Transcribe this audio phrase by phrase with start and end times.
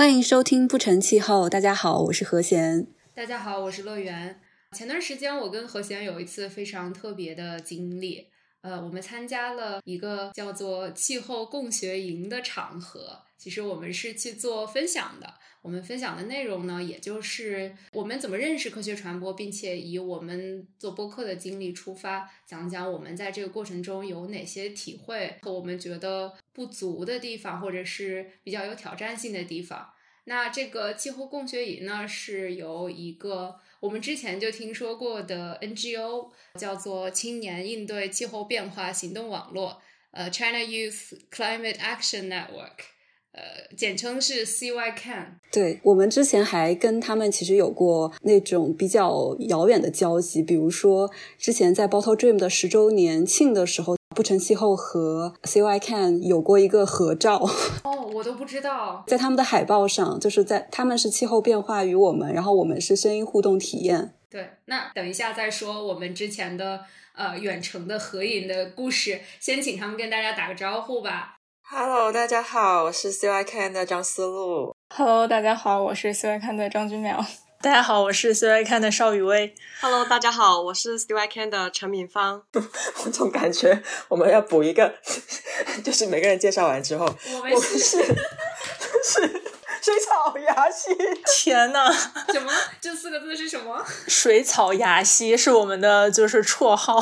[0.00, 1.46] 欢迎收听不成气候。
[1.50, 2.86] 大家好，我是何贤。
[3.14, 4.40] 大家好，我是乐园。
[4.74, 8.28] 前段时间我跟何贤有一次非常特别的经历，
[8.62, 13.20] 呃，我们参加了一个叫做气候共学营的场合。
[13.36, 15.34] 其实我们是去做分享的。
[15.62, 29.92] 我们分享的内容呢，也就是我们怎么认识科学传播，并且以我们做播客的经历出发，讲讲我们在这个过程中有哪些体会和我们觉得不足的地方，或者是比较有挑战性的地方。
[30.24, 42.99] 那这个气候共学营呢，是由一个我们之前就听说过的 NGO，叫做青年应对气候变化行动网络，呃，China Youth Climate Action Network。
[43.32, 45.26] 呃，简称是 CYCan。
[45.52, 57.36] 对我们之前还跟他们其实有过那种比较遥远的交集，比如说之前在 Bottle Dream 的十周年庆的时候，不成气候和 CYCan 有过一个合照。
[57.84, 64.14] 哦，我都不知道，在他们的海报上，就是在他们是气候变化与我们，然后我们是声音互动体验。
[64.28, 66.80] 对，那等一下再说我们之前的
[67.14, 71.36] 呃远程的合影的故事，先请他们跟大家打个招呼吧。
[71.72, 74.74] Hello，大家好，我是 CYCan 的张思路。
[74.92, 77.24] Hello，大家好，我是 CYCan 的张君淼。
[77.62, 79.54] 大家好，我是 CYCan 的邵雨薇。
[79.80, 82.42] Hello，大家好，我是 CYCan 的陈敏芳。
[83.04, 84.92] 我总感觉我们要补一个，
[85.84, 89.42] 就是每个人介绍完之后，我们是是
[89.80, 90.88] 水草牙溪。
[91.32, 91.88] 天呐，
[92.32, 92.52] 什么？
[92.80, 93.80] 这四个字是什么？
[94.08, 97.00] 水草牙溪是我们的就是绰号。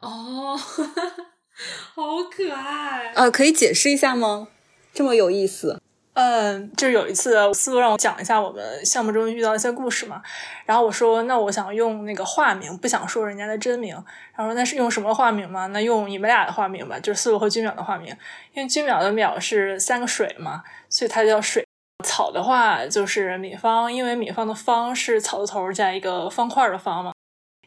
[0.00, 0.58] 哦。
[1.94, 4.48] 好可爱呃，可以解释一下吗？
[4.94, 5.80] 这么有意思。
[6.14, 10.20] 嗯，就是有一次思路让我讲一下我们项目中遇到一些故事嘛，
[10.66, 13.94] 然后我说那我想用那个化名，不想说人家的真名。
[14.34, 15.68] 然后说那是用什么化名吗？
[15.68, 18.08] 那用你们俩的化名吧，就是思路和君淼的化名，
[18.52, 21.64] 因为君淼的淼是三个水嘛，所以它叫水
[22.04, 27.12] 草的话就是米方，因为米方的方是草字头加一个方块的方嘛。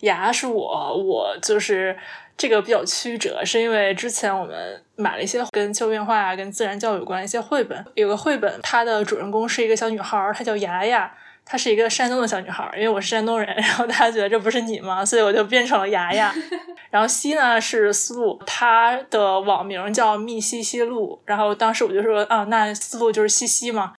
[0.01, 1.97] 牙是我，我就是。
[2.37, 7.85] 这个比较曲折，是因为之前我们买了一些跟气候变化啊、跟自然教育有关的一些绘本。
[7.93, 11.13] 有个绘本，它的主人公是一个小女孩，她叫牙牙，
[11.45, 12.67] 她是一个山东的小女孩。
[12.75, 15.05] 因为我是山东人， 然后大家觉得这不是你吗？
[15.05, 16.33] 所以我就变成了牙牙。
[16.89, 21.21] 然后西呢是思路，他的网名叫密西西路。
[21.25, 23.93] 然后当时我就说啊，那思路就是西西嘛。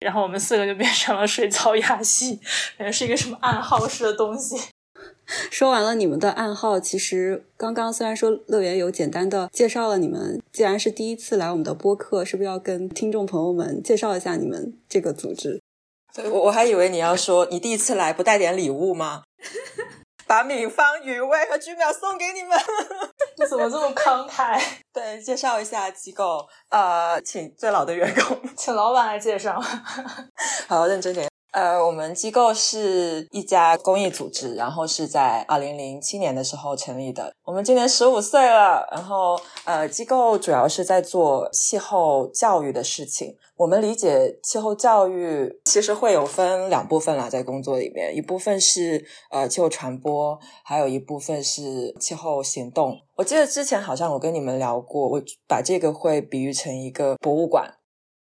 [0.00, 2.38] 然后我们四个就变成了水草亚西，
[2.76, 4.54] 感觉是一个什么暗号式的东西。
[5.50, 15.60] 说完了你们的暗号，其实刚刚虽然说乐园有简单的介绍了你们，既然是第一次来我们的播客，是不是要跟听众朋友们介绍一下你们这个组织？
[16.14, 19.22] 对，我我还以为你要说你第一次来不带点礼物吗？
[20.26, 22.58] 把敏芳、雨薇和居淼送给你们。
[23.38, 24.60] 你怎么这么慷慨？
[24.92, 29.62] 对，介绍一下机构，呃，请最老的员工，请老板来介绍。
[30.66, 31.28] 好，认真点。
[31.56, 37.32] 呃，我们机构是一家公益组织，然后是在二零零七年的时候成立的。
[37.46, 43.34] 我们今年十五岁了，然后呃，机构主要是在做气候教育的事情。
[43.56, 52.98] 我们理解气候教育其实会有分两部分啦，在工作里面，一部分是呃气候传播，还有一部分是气候行动。
[53.14, 57.76] 我记得之前好像我跟你们聊过，我把这个会比喻成一个博物馆。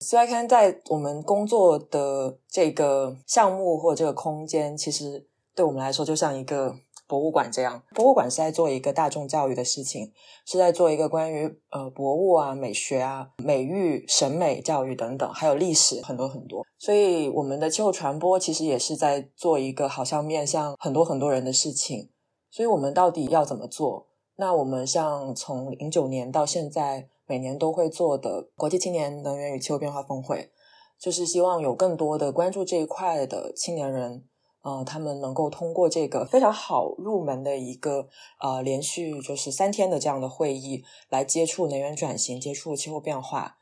[0.04, 5.26] CYCan 在我们工作的这个项目或这个空间，其实
[5.56, 6.76] 对我们来说就像一个
[7.08, 7.82] 博物馆这样。
[7.96, 10.12] 博物馆是在做一个大众教育的事情，
[10.46, 16.66] 是在做一个关于呃博物啊、美学啊、美育、审美教育等等，还有历史很多很多。
[16.78, 22.10] 所以我们的气候传播其实也是在做一个好像面向很多很多人的事情。
[22.52, 24.08] 所以我们到底要怎么做？
[24.36, 27.08] 那我们像从零九年到现在。
[27.26, 30.52] 每年都会做的国际青年能源与气候变化峰会，
[31.00, 34.26] 就是希望有更多的关注这一块的青年人，
[34.62, 38.08] 呃，他们能够通过这个非常好入门的一个
[38.42, 43.58] 呃连续就是三天的这样的会议来接触能源转型、接触气候变化。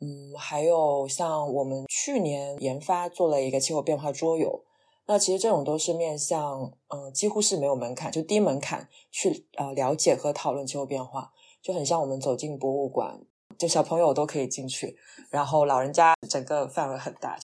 [0.00, 4.64] 嗯，还有像我们去年研发做了一个气候变化桌游，
[5.06, 11.32] 那其实这种都是面向嗯几乎是没有门槛，就低门槛去呃了解和讨论气候变化。
[11.64, 13.22] 就很像我们走进博物馆，
[13.56, 14.98] 就小朋友都可以进去，
[15.30, 17.38] 然后老人家整个范围很大。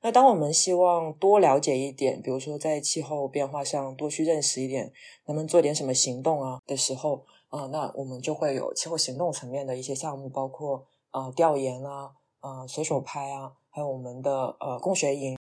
[0.00, 4.90] 那当我们希望多了解一点，比如说在气候变化上多去认识一点，
[5.26, 15.36] 能不能做点什么行动啊的时候，啊，那我们就会有气候行动层面的一些项目，包括呃调研啊，呃随手拍啊，还有我们的呃共学营，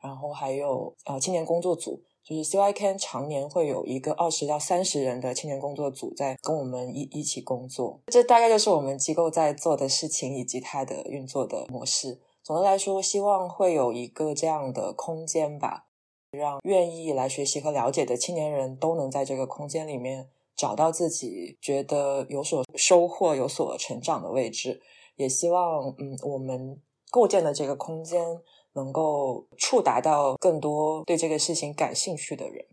[0.00, 2.00] 然后还有呃青年工作组。
[2.24, 12.18] 就是 CYCan 常年会有一个二十到三十人的青年工作组在跟我们一一起工作，这大概就是我们机构在做的事情以及它的运作的模式。
[12.42, 15.86] 总的来说，希望会有一个这样的空间吧，
[16.30, 24.80] 让愿意来学习和了解的青年人都能在这个空间里面找到自己觉得有所收获、有所成长的位置。
[25.16, 26.80] 也希望，嗯，我们
[27.10, 28.40] 构建的这个空间
[28.74, 32.64] 能够触达到更多对这个事情感兴趣的人。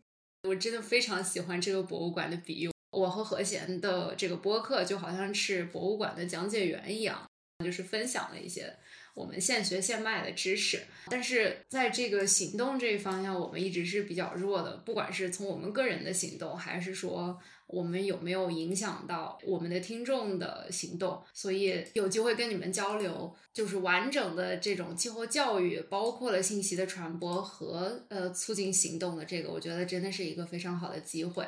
[0.47, 2.71] 我真的非常喜欢这个博物馆的比喻。
[2.91, 7.25] 我和何贤的这个播客就好像是博物馆的讲解员一样，
[7.63, 8.75] 就是分享了一些。
[9.13, 14.77] 我们现学现卖的知识，但是在这个行动这一方向，我们一直是比较弱的。
[14.77, 17.37] 不管是从我们个人的行动，还是说
[17.71, 31.45] 我们有没有影响到我们的听众的行动，所以有机会跟你们交流，就是完整的这种气候教育，包括了信息的传播和呃促进行动的这个，我觉得真的是一个非常好的机会。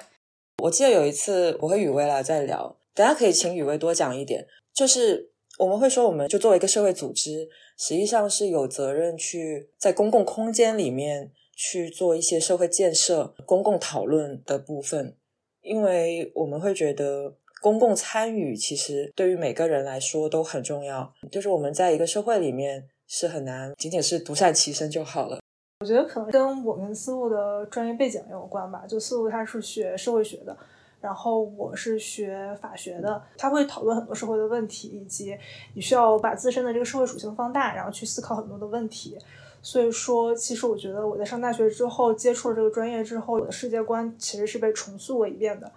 [0.59, 5.29] 我记得有一次我和雨薇来在聊，大家可以请雨薇多讲一点，就是。
[5.59, 7.47] 我们会说，我们就作为一个社会组织，
[7.77, 15.15] 实际上是有责任去在公共空间里面去做一些社会建设、公共讨论的部分，
[15.63, 21.11] 因为我们会觉得公共参与其实对于每个人来说都很重要。
[21.31, 25.39] 就是我们在一个社会里面是很难仅仅是独善其身就好了。
[25.79, 30.55] 我觉得可能跟我们思路的专业背景有关吧，就思路他是学社会学的。
[31.01, 35.37] 然后我是学法学的，他会讨论很多社会的问题，以及
[35.73, 39.17] 你需要把自身的这个社会属性放大，然后去思考很多的问题。
[39.63, 45.71] 所以说，其实我觉得我在上大学之后接触了这个专业之后，我的世界观其实是被重塑过一遍的。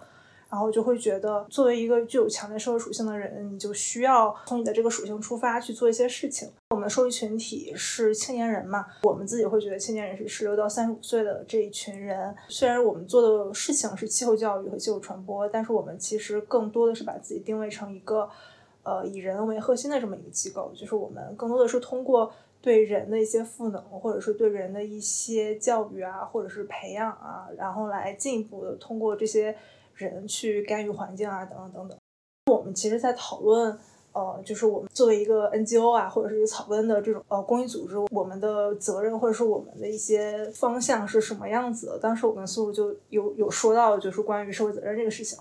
[0.49, 6.49] 然后就会觉得，作为一个具有强烈社会属性的人，你就需要从你的这个属性出发去做一些事情。
[6.69, 12.33] 我们的受益群体是青年人嘛，我们自己会觉得青年人是十六到三十五岁的这一群人。
[12.47, 18.29] 虽然我们做的事情是气候教育和气候传播，但是我们其实更多的是把自己定位成一个，
[18.83, 20.71] 呃，以人为核心的这么一个机构。
[20.73, 22.31] 就是我们更多的是通过
[22.61, 29.55] 对人的一些赋能，或者是对人的一些教育啊，或者是培养啊，然后来进一步的通过这些。
[29.99, 31.97] 人去干预环境啊，等等等等。
[32.51, 33.75] 我们其实，在讨论，
[34.11, 41.97] 呃，就是我们作为一个 NGO 啊，或者是一个草根的这种呃公益组织，我们的责任或者是我们的一些方向是什么样子的。
[41.97, 45.39] 当时我跟苏苏就有有说到，就是关于社会责任这个事情。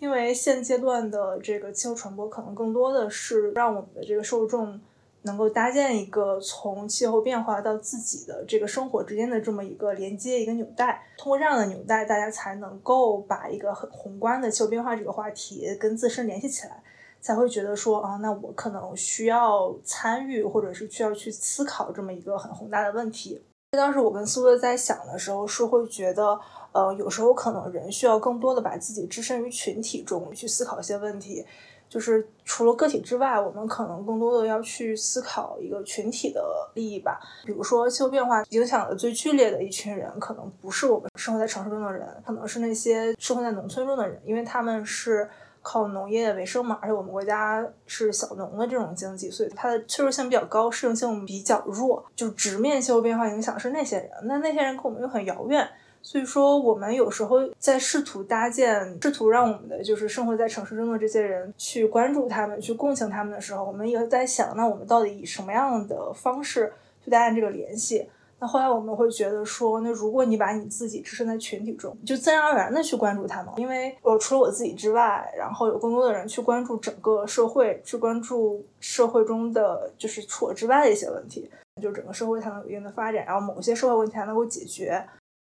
[0.00, 4.80] 因为现阶段的这个气候传播，可能更多的是让我们的这个受众。
[5.22, 16.82] 能够搭建一个从气候变化到自己的这个生活之间的这么一个连接一个纽带，通过这样的纽带，大家才能够把一个很宏观的气候变化这个话题跟自身联系起来，
[17.20, 23.40] 才会觉得说啊，那我可能需要参与，或者是需要去思考这么一个很宏大的问题。
[23.70, 26.38] 当时我跟苏乐在想的时候，是会觉得，
[26.72, 31.46] 呃，有时候可能人需要更多的把自己置身于群体中去思考一些问题。
[31.92, 36.42] 就是除了个体之外，我们可能更多的要去思考一个群体的
[36.72, 37.20] 利益吧。
[37.44, 45.28] 比如说，气候变化影响的最剧烈的一群人，可能不是我们生活在城市中的人，可能是那些生活在农村中的人，因为他们是
[45.60, 46.78] 靠农业为生嘛。
[46.80, 52.02] 而且我们国家是小农的这种经济，所以它的脆弱性比较高，适应性比较弱。
[52.16, 55.68] 就直面气候变化影响是那些人，那那些人跟我们又很遥远。
[56.02, 66.72] 所以说，我们有时候在试图搭建、试图让我们的就是生活在城市中的这些人去关注他们、去共情他们的时候，我们也在想，那我们到底以什么样的方式
[67.04, 68.06] 去搭建这个联系？
[68.40, 81.48] 那后来我们会觉得说，那如果你把你自己置身在群体中，就自然而然的去关注他们，因为呃，除了我自己之外，然后有更多的人去关注整个社会，去关注社会中的就是除我之外的一些问题，
[81.80, 85.00] 就整个社会才能有一定的发展，然后某些社会问题才能够解决。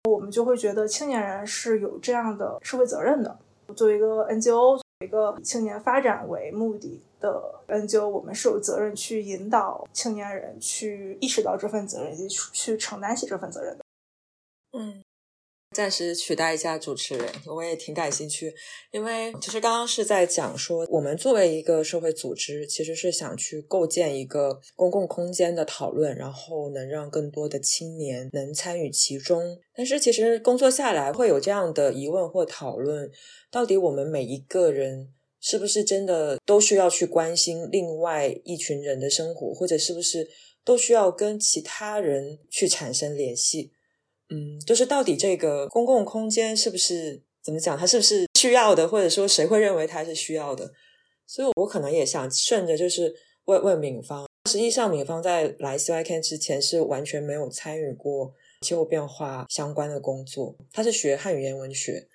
[0.09, 3.39] 我们就会觉得青年人是有这样的社会责任的。
[3.77, 13.85] 作为一个 NGO，一个以青年发展为目的的 NGO，我们是有责任去引导青年人去意识到这份责任，以及去承担起这份责任的。
[14.73, 15.04] 嗯。
[15.75, 18.55] 暂时取代一下主持人，我也挺感兴趣，
[18.93, 29.59] 因为其实刚刚是在讲说，我们作为一个社会组织，其实是想去构建一个公共空间的讨论，然后能让更多的青年能参与其中。
[29.75, 33.11] 但是其实工作下来会有这样的疑问或讨论：
[33.51, 35.09] 到底我们每一个人
[35.41, 40.29] 是不是真的都需要去关心另外一群人的生活，或者是不是
[40.65, 43.73] 都需要跟其他人去产生联系？
[44.31, 47.77] 嗯，就是到底这个公共空间是不是怎么讲？
[47.77, 50.73] 它是不是需要的，或者说谁会认为它是需要的？
[51.27, 53.15] 所以我可能也想顺着，就是
[53.45, 54.27] 问问敏芳。
[54.51, 60.57] 实际上，敏芳在来 CYK 之前是完全没有参与过气候变化相关的工作。
[60.71, 62.09] 他是学汉语言文学，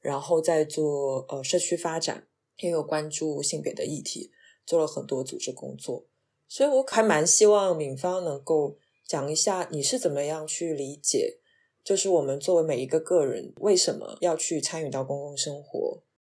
[0.00, 2.28] 然后在做呃社区发展，
[2.58, 4.30] 也有关注性别的议题，
[4.64, 6.06] 做了很多组织工作。
[6.48, 11.38] 所以我还蛮希望敏芳能够讲一下你是怎么样去理解，
[11.84, 15.98] 就是我们作为每一个个人为什么要去参与到公共生活。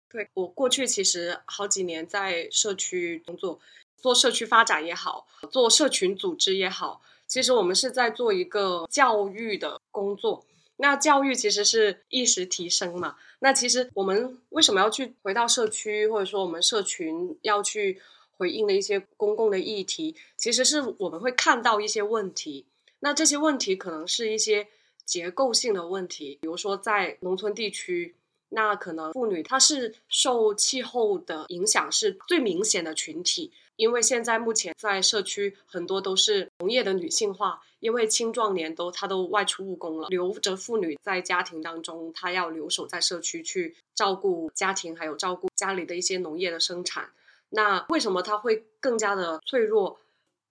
[0.08, 3.58] 对我过去其实好几年在社区工作，
[3.96, 10.44] 做社区发展也好，做社群组织也好，其实我们是在做一个教育的工作。
[10.76, 13.16] 那教育其实是意识提升嘛？
[13.40, 18.00] 那其实我们为什么要去回到社区，或者说我们社群要去
[18.36, 22.66] 回应的一些公共的议题，其实是我们会看到一些问题。
[23.00, 24.66] 那这些问题可能是一些
[25.04, 28.14] 结构性的问题，比如说在农村地区。
[28.54, 47.10] 那可能妇女她是受气候的影响是最明显的群体，因为现在目前在社区很多都是农业的女性化，因为青壮年都她都外出务工了，留着妇女在家庭当中，她要留守在社区去照顾家庭，还有照顾家里的一些农业的生产。
[47.48, 49.98] 那为什么她会更加的脆弱？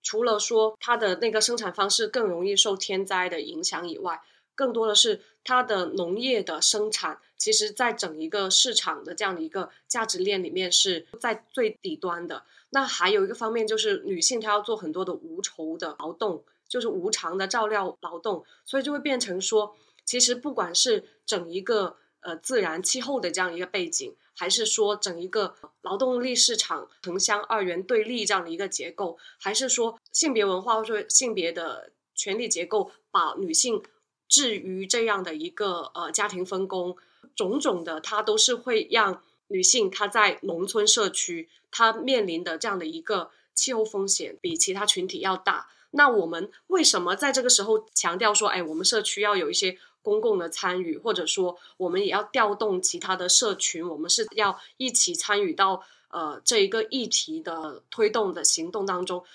[0.01, 4.20] 除了说她的那个生产方式更容易受天灾的影响以外，
[4.62, 12.44] 更多的是它的农业的生产，其实在整一个市场的这样的一个价值链里面是在最底端的。
[12.70, 19.75] 那还有一个方面就是女性她要做很多的无酬的劳动，就是无偿的照料劳动，所以就会变成说，
[20.06, 33.82] 其实不管是整一个呃自然气候的这样一个背景，还是说整一个劳动力市场城乡二元对立这样的一个结构，还是说性别文化或者性别的权力结构，把女性。
[34.31, 36.95] 至于这样的一个呃家庭分工，
[37.35, 45.67] 种种的，它都是会让女性她在农村社区，她面临的这样的一个气候风险比其他群体要大。
[45.91, 59.25] 那我们为什么在这个时候强调说，哎，我们社区要有一些公共的参与，或者说我们也要调动其他的社群，我们是要一起参与到呃这一个议题的推动的行动当中。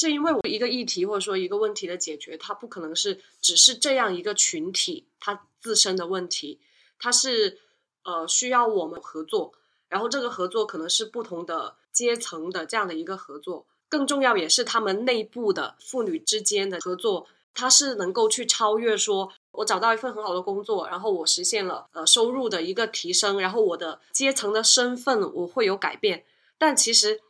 [0.00, 6.60] 是因为我一个议题或者说一个问题的解决，它不可能是只是这样一个群体它自身的问题，
[7.00, 7.58] 它是
[8.04, 9.54] 呃需要我们合作，
[9.88, 26.24] 然后这个合作可能是不同的阶层的这样的一个合作，更重要也是他们内部的妇女之间的合作，它是能够去超越说我找到一份很好的工作，然后我实现了呃收入的一个提升，然后我的阶层的身份我会有改变，
[26.56, 27.20] 但其实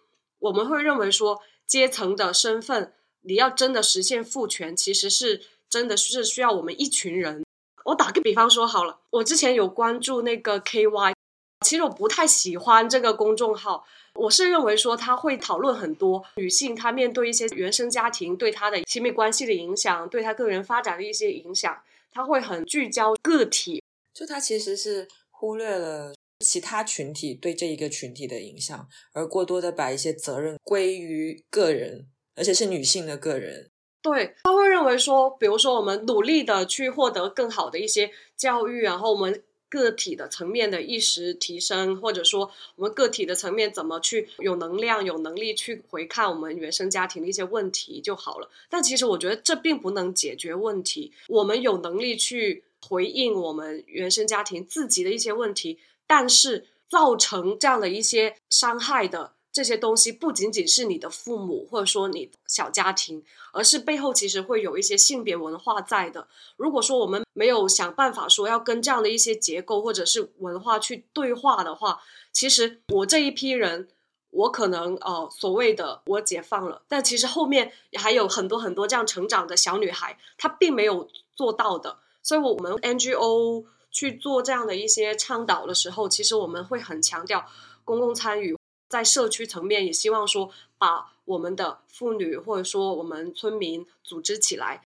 [0.41, 1.41] 我们会认为说。
[1.69, 7.45] 阶层的身份，你要真的实现赋权，其实是真的是需要我们一群人。
[7.85, 11.15] 我打个比方说好了，我之前有关注那个 KY，
[11.65, 13.87] 其实我不太喜欢这个公众号。
[14.15, 23.81] 我是认为说他会讨论很多女性她面对一些原生家庭对她的亲密关系的影响，对她个人发展的一些影响，他会很聚焦个体，
[24.13, 26.15] 就他其实是忽略了。
[26.41, 33.71] 其他群体对这一个群体的影响，而过多的把一些责任归于个人，而且是女性的个人。
[34.01, 48.49] 对，他会认为说，比如说我们努力的去获得更好的一些教育，然后我们个体的层面的意识提升，或者说我们个体的层面怎么去有能量、有能力去回看我们原生家庭的一些问题就好了。
[48.71, 51.13] 但其实我觉得这并不能解决问题。
[51.27, 55.81] 我们有能力去回应我们原生家庭自己的一些问题。
[56.09, 63.23] 但是造成这样的一些伤害的这些东西，不仅仅是你的父母或者说你小家庭，
[63.53, 66.29] 而是背后其实会有一些性别文化在的。
[66.57, 72.01] 如果说我们没有想办法说要跟这样的一些结构或者是文化去对话的话，
[72.33, 73.89] 其实我这一批人，
[74.31, 81.99] 我可能呃所谓的我解放了，但其实后面还有很多很多这样成长的小女孩，她并没有做到的。
[82.23, 83.65] 所以，我们 NGO。
[83.91, 87.47] 去做这样的一些倡导的时候，其实我们会很强调
[87.85, 88.57] 公共参与，
[88.89, 94.83] 在社区层面也希望说把我们的妇女或者说我们村民组织起来。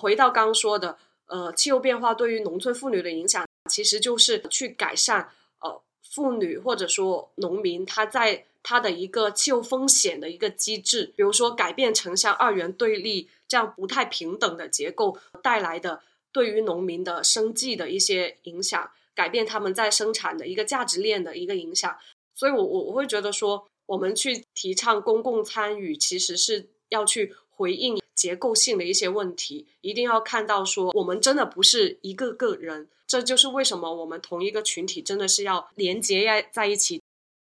[0.00, 16.02] 回到刚说的，呃，气候变化对于农村妇女的影响，其实就是去改善呃妇女或者说农民他在他的一个气候风险的一个机制，比如说改变城乡二元对立这样不太平等的结构带来的。
[16.36, 21.96] 对于农民的生计的一些影响，改变他们在生产的一个价值链的一个影响，
[22.34, 37.00] 所以，我我我会觉得说，我们去提倡公共参与，其实是要去回应结构性的一些问题，一定要看到说，我们真的不是一个个人，这就是为什么我们同一个群体真的是要连接在在一起。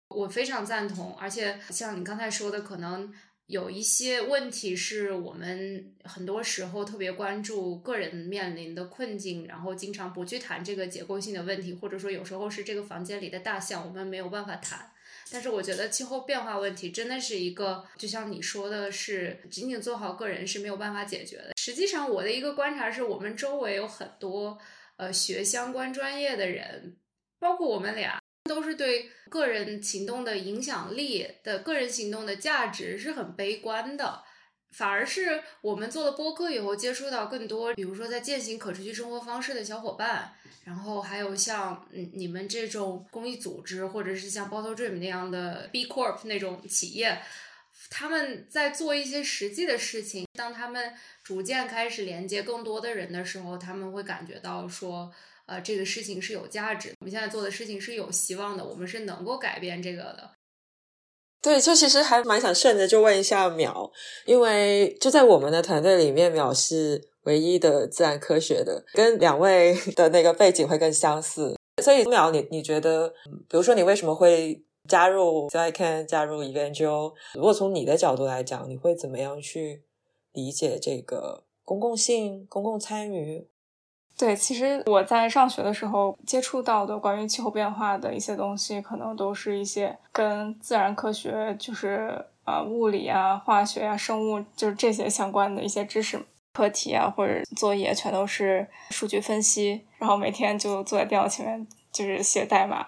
[0.09, 3.11] 我非常赞同，而且像你刚才说的，可能。
[3.47, 14.89] 有一些问题是我们很多时候特别关注个人面临的困境，然后经常不去谈这个结构性的问题，或者说有时候是这个房间里的大象，我们没有办法谈。
[15.29, 21.51] 但是我觉得气候变化问题真的是一个，就像你说的是，仅仅做好个人是没有办法解决的。
[21.57, 24.57] 实际上，我的一个观察是我们周围有很多
[24.95, 26.97] 呃学相关专业的人，
[27.39, 28.22] 包括我们俩。
[28.43, 34.21] 都是对个人行动的影响力的个人行动的价值是很悲观的，
[34.71, 40.33] 反而是我们做了播客以后，接触到更多，比如说在践行可持续生活方式的小伙伴，
[40.65, 47.21] 然后还有像嗯你们这种公益组织，或者是像 Bottle Dream 那样的 B Corp 那种企业，
[47.89, 50.27] 他们在做一些实际的事情。
[50.33, 55.13] 当他们逐渐开始连接更多的人的时候，他们会感觉到说。
[55.45, 60.31] 呃，这个事情是有价值，我们现在做的事情是有希望的，我们是能够改变这个的。
[61.41, 63.91] 对，就其实还蛮想顺着就问一下淼，
[64.25, 71.57] 因为就在我们的团队里面，淼是唯一的自然科学的，跟两位 的那个背景会更相似。
[71.83, 73.09] 所以淼，你你觉得，
[73.49, 77.13] 比如说你为什么会加入 c i Can 加入 Evangel？
[77.33, 79.83] 如果从你的角度来讲，你会怎么样去
[80.31, 83.49] 理解这个公共性、公共参与？
[84.15, 102.85] 对，其实我在上学的时候接触到的关于气候变化的一些东西，可能都是一些跟自然科学，就是呃物理啊、化学啊、生物，就是这些相关的一些知识课题啊，或者作业，全都是数据分析，然后每天就坐在电脑前面就是写代码。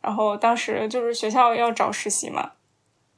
[0.00, 2.52] 然后当时就是学校要找实习嘛，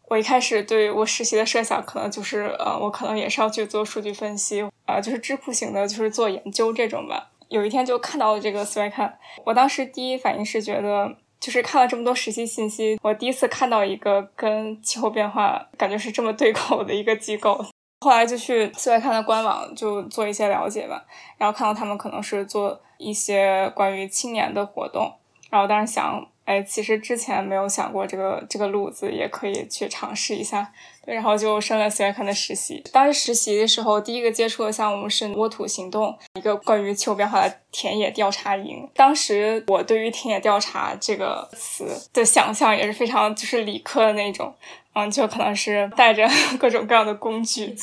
[0.08, 7.30] 我一开始对我实习的设想可能就是呃，我可能也是要去做数据分析啊，就是智库型的，就是做研究这种吧。
[7.50, 17.62] 有一天就看到了这个 s w 看，我当时第一反应是觉得，就是看了这么多实习信息，我第一次看到一个跟气候变化感觉是这么对口的一个机构。
[18.00, 21.04] 后来就去 s w 看的官网就做一些了解吧，
[21.36, 25.12] 然后看到他们可能是做一些关于青年的活动，
[25.50, 26.26] 然后当时想。
[26.46, 30.72] 哎，其实之前没有想过这个这个路子，也可以去尝试一下。
[31.04, 32.82] 对，然后就申了 c i 的实习。
[32.92, 38.88] 当时实习的时候，第一个接触的项目是沃土行动，一个关于气候变化的田野调查营。
[38.94, 44.54] 当时我对于田野调查这个词的想象也是非常就是理科的那种，
[44.92, 46.28] 嗯，就可能是带着
[46.60, 47.74] 各种各样的工具。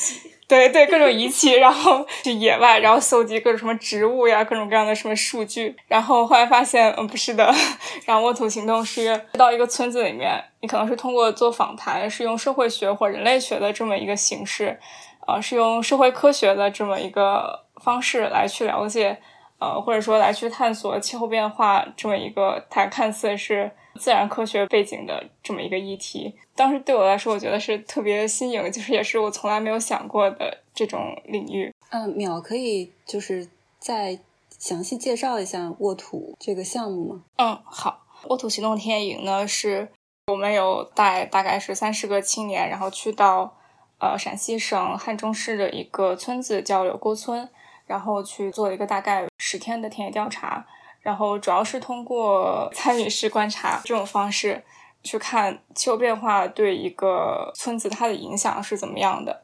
[0.48, 5.76] 对对，各种仪器， 然后去野外，然后搜集各种什么植物呀，各种各样的什么数据。
[5.86, 7.54] 然后后来发现，嗯，不是的。
[8.06, 14.80] 然后沃土行动是到一个村子里面，你可能是通过做访谈，是用社会学或人类学的这么一个形式，
[15.26, 19.18] 呃，是用社会科学的这么一个方式来去了解，
[19.58, 23.70] 呃，或者说来去探索气候变化这么一个它看似是。
[23.98, 31.70] 自然科学背景的这么一个议题，当时对我来说，我觉得是特别新颖， 就是也是我从来没有想过的这种领域。
[31.90, 34.18] 嗯，淼可以就是再
[34.58, 37.22] 详细介绍一下沃土这个项目吗？
[37.36, 39.88] 嗯，好，沃土行动田野营呢，是
[40.28, 43.56] 我们有带大概是三十个青年，然后去到
[43.98, 47.48] 呃陕西省汉中市的一个村子叫柳沟村，
[47.86, 50.66] 然后去做一个大概十天的田野调查。
[51.08, 54.62] 然后主要是通过参与式观察这种方式，
[55.02, 59.42] 去看气候变化对一个村子它的影响是怎么样的。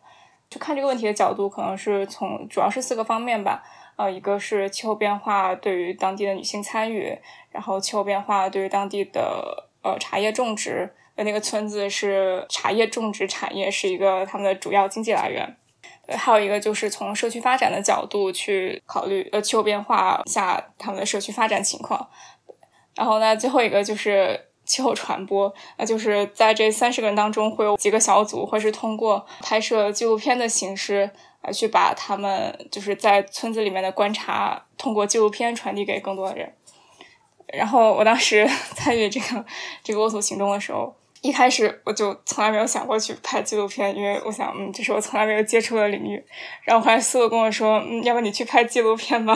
[0.50, 3.64] 就看这个问题的角度，可能是从主要是四个方面吧。
[3.96, 7.18] 呃，一个是气候变化对于当地的女性参与，
[7.50, 15.57] 然后气候变化对于当地的呃茶叶种植，呃那个村子是茶叶种植产业是一个他们的主要经济来源。
[16.09, 22.09] 还有一个就是从社区发展的角度去考虑，呃，气候变化下他们的社区发展情况。
[22.95, 31.11] 然后呢，最后一个就是气候传播，那就是在这三十个人当中会有几个小组，会是通过拍摄纪录片的形式
[31.43, 36.53] 来去把他们就是在村子里面的观察，通过纪录片传递给更多的人。
[37.49, 39.45] 然后我当时 参与这个
[39.83, 40.95] 这个沃土行动的时候。
[41.24, 46.22] 一开始我就从来没有想过去拍纪录片，因为我想，嗯，这是我从来没有接触的领域。
[46.64, 49.34] 然后后来苏苏跟我说，嗯，要不你去拍纪录片吧？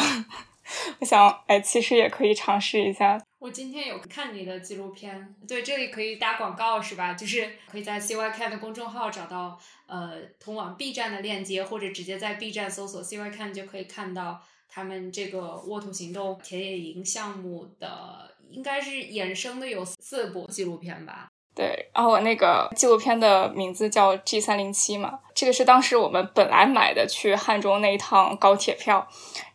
[0.98, 3.18] 我想，哎，其实也可以尝试一下。
[3.38, 7.14] 我今天有看你的纪录片，对，这里可以打广告是吧？
[7.14, 21.30] 就是可以在 CY Can 的公众号找到呃通往 B 站的链接，或者直接在 B 站搜索 CY Can 就可以看到他们这个沃土行动田野营项目的，应该是衍生的有四部纪录片吧。
[21.58, 29.04] 对，然后我那个纪录片的名字叫 G 三零七嘛，这个是当时我们本来买的去汉中那一趟高铁票，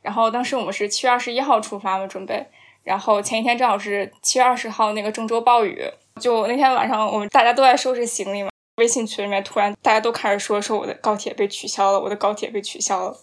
[0.01, 2.45] 然后当时我们是七月二十一号出发嘛，准备，
[2.83, 5.81] 然后前一天正好是七月二十号那个郑州暴雨，
[6.19, 13.17] 就那天晚上我们大家都在收拾行李嘛，微信群里面突然大家都开始说说我的高铁被取消了，我的高铁被取消了。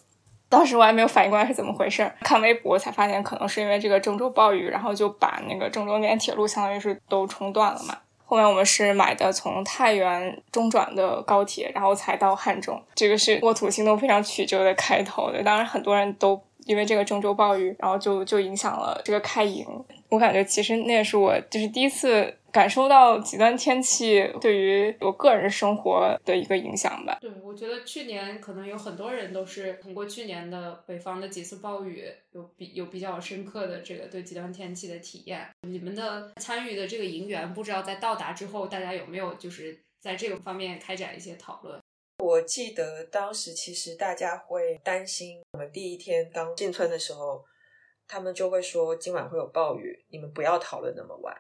[0.49, 7.95] 当时我还没有反应过来是怎么回事，看微博才发现可能是因为这个郑州暴雨，然后就把那个郑州那边铁路相当于是都冲断了嘛。
[8.31, 12.81] 后面我们是买的从太原中转的高铁，然后才到汉中。
[12.95, 15.43] 这个是沃土行动非常曲折的开头的。
[15.43, 19.67] 当然很多人都因为这个郑州暴雨，然后就就影响了这个开营。
[20.09, 22.33] 我感觉其实那也是我就是第一次。
[22.53, 27.19] 感受到极端天气对于我个人生活的一个影响吧。
[27.21, 35.49] 对，我觉得去年可能有很多人都是通过去年的北方的几次暴雨，有比有比较深刻的这个对极端天气的体验。
[35.63, 41.81] 你们的参与的这个营员，不知道在到达之后，大家有没有就是在这个方面开展一些讨论？
[42.19, 47.43] 我记得当时其实大家会担心，我们第一天刚进村的时候，
[48.07, 51.35] 他们就会说今晚会有暴雨，你们不要讨论那么晚。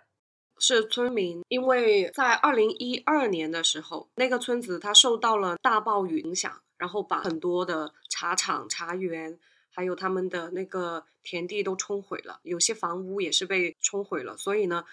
[0.62, 9.38] 是村民，因为在二零一二年的时候，那个村子它受到了大暴雨影响，然后把很多的茶厂、茶园，
[9.70, 14.36] 还有他们的那个田地都冲毁了，有些房屋也是被冲毁了。
[14.36, 14.84] 所以呢，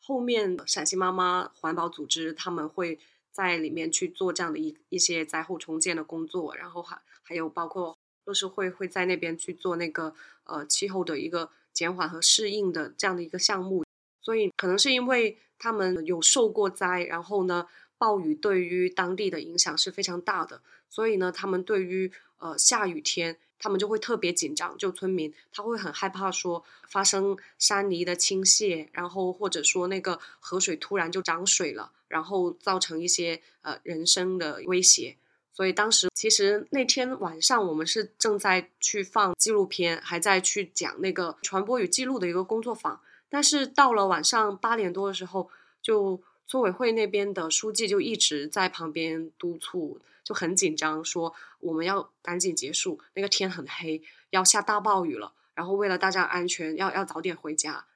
[0.00, 3.00] 后面陕西妈妈环保组织他们会
[3.32, 13.84] 在里面去做这样的一一些灾后重建的工作，然后还还有包括乐视会会在那边去做那个呃气候的一个减缓和适应的这样的一个项目。
[14.26, 20.60] 所以可能是因为他们有受过灾，然后呢，暴雨对于当地的影响是非常大的，
[20.90, 22.10] 所以呢，他们对于
[22.40, 24.76] 呃下雨天，他们就会特别紧张。
[24.76, 35.16] 就村民他会很害怕说发生山泥的倾泻，然后或者说那个河水突然就涨水了，然后造成一些呃人生的威胁。
[35.52, 43.00] 所以当时其实那天晚上我们是正在去放纪录片，还在去讲那个传播与记录的一个工作坊。
[43.28, 45.50] 但是到了晚上八点多的时候，
[45.82, 57.86] 就村委会那边的书记就一直在旁边督促，就很紧张，说我们要赶紧结束，那个天很黑，要下大暴雨了，然后为了大家安全，要要早点回家。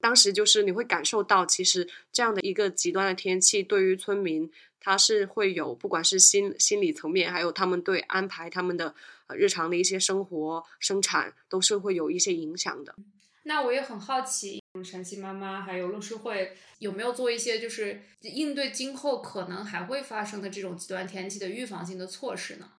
[0.00, 8.94] 当时就是你会感受到，其实这样的一个极端的天气，对于村民他是会有，不管是心心理层面，还有他们对安排他们的
[9.30, 12.94] 日常的一些生活生产，都是会有一些影响的。
[13.44, 22.72] 那我也很好奇，陕西妈妈还有乐视会有没有做一些就是应对今后可能还会发生的这种极端天气的预防性的措施呢？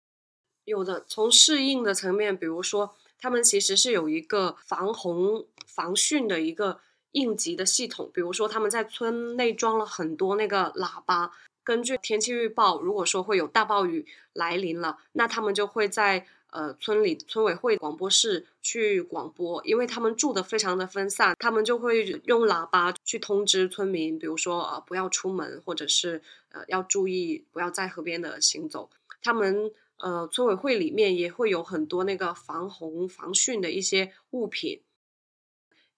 [0.66, 6.80] 有的，从适应的层面，比如说他们其实是有一个防洪防汛的一个
[7.14, 11.32] 应急的系统，比如说他们在村内装了很多那个喇叭，
[11.64, 16.28] 根据天气预报，如果说会有大暴雨来临了，那他们就会在。
[16.52, 28.90] 呃，村里村委会广播室去广播，因为他们住的非常的分散，他们就会用喇叭去通知村民，比如说呃不要出门，或者是呃要注意不要在河边的行走。
[29.22, 34.82] 他们呃村委会里面也会有很多那个防洪防汛的一些物品，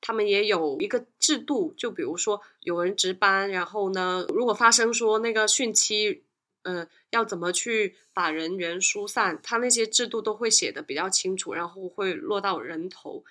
[0.02, 6.24] 他们也有一个制度，就比如说有人值班，然后呢，如果发生说那个汛期。
[6.64, 9.40] 嗯，要怎么去把人员疏散？
[9.42, 13.24] 他那些制度都会写的比较清楚，然后会落到人头。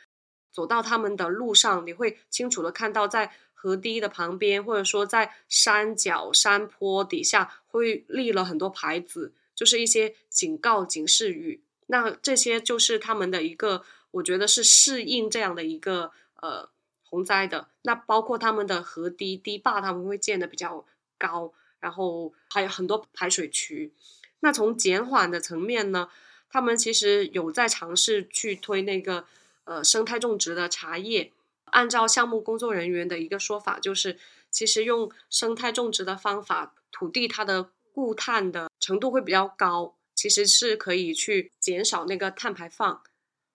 [0.52, 11.62] 走到他们的路上，你会清楚的看到，在河堤的旁边，或者说在山脚、山坡底下，会立了很多牌子，就是一些警告、警示语。
[11.86, 16.68] 那这些就是他们的一个，我觉得是适应这样的一个呃
[17.04, 17.68] 洪灾的。
[17.82, 20.84] 那包括他们的河堤堤坝，他们会建的比较
[21.16, 21.52] 高。
[21.80, 23.92] 然后还有很多排水渠，
[24.40, 26.08] 那从减缓的层面呢，
[26.48, 29.24] 他们其实有在尝试去推那个
[29.64, 31.32] 呃生态种植的茶叶。
[31.66, 34.18] 按照项目工作人员的一个说法，就是
[34.50, 43.02] 其实用生态种植的方法，土地它的固碳的程度会比较高，其实是可以去减少那个碳排放。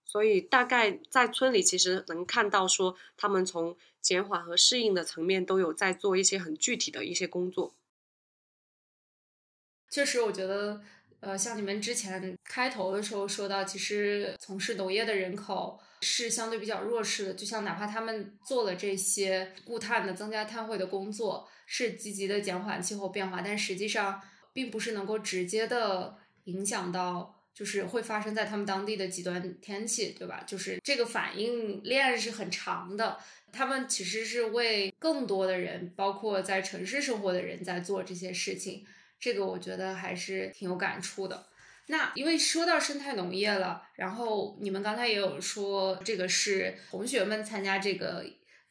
[0.06, 7.74] 所以大概在村里，其实能看到说，他们从减缓和适应的层面都有在做一些很具体的一些工作。
[9.90, 10.82] 确实，我觉得，
[11.22, 17.34] 呃，像你们之前开头的时候说到，其实从事农业的人口是相对比较弱势的。
[17.34, 24.22] 就像哪怕他们做了这些固碳的、增加碳汇的工作，是积极的减缓气候变化，但实际上
[24.52, 30.44] 并不是能够直接的影响到，就是会发生在他们当地的极端天气，对吧？
[30.46, 33.18] 就是这个反应链是很长的。
[33.54, 38.86] 他们其实是为更多的人，包括在城市生活的人在做这些事情。
[39.26, 41.48] 这个我觉得还是挺有感触的。
[41.88, 48.24] 那因为说到生态农业了，然后你们刚才也有说，这个是同学们参加这个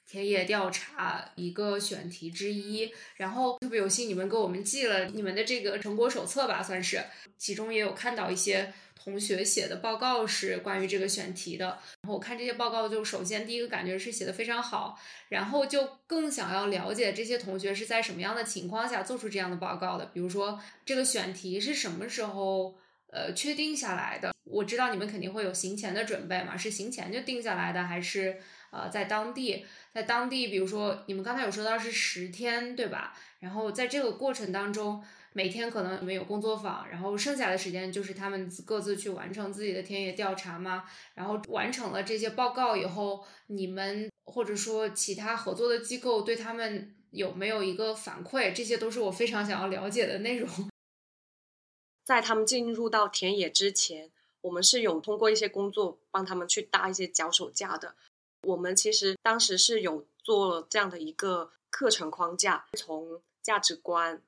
[0.07, 7.03] 田野调查一个选题之一，然后特别有幸你们给我们寄了你们的这个成果手册吧，算是，
[7.38, 11.67] 其中也有看到一些同学写的报告是关于这个选题的，
[12.03, 14.99] 然后我看这些报告就首先第一个感觉是写的非常好，
[15.31, 22.77] 然后就更想要了解这些同学是在什么样的情况下做出这样的报告的，比如说这个选题是什么时候
[23.11, 28.38] 呃确定下来的，我知道你们肯定会有行前的准备嘛，是行前就定下来的还是？
[28.75, 33.17] 呃，在当地，在当地，比如说你们刚才有说到是十天，对吧？
[33.39, 35.01] 然后在这个过程当中，
[35.33, 40.87] 每天可能你们有工作坊，然后剩下的时间就是他们各自去完成自己的田野调查嘛。
[41.15, 48.53] 然后完成了这些报告以后，你们或者说其他合作的机构对他们有没有一个反馈？
[48.53, 50.49] 这些都是我非常想要了解的内容。
[52.05, 54.11] 在他们进入到田野之前，
[54.41, 57.95] 我们是有通过一些工作帮他们去搭一些脚手架的。
[58.44, 64.22] 我们其实当时是有做这样的一个课程框架，从价值观、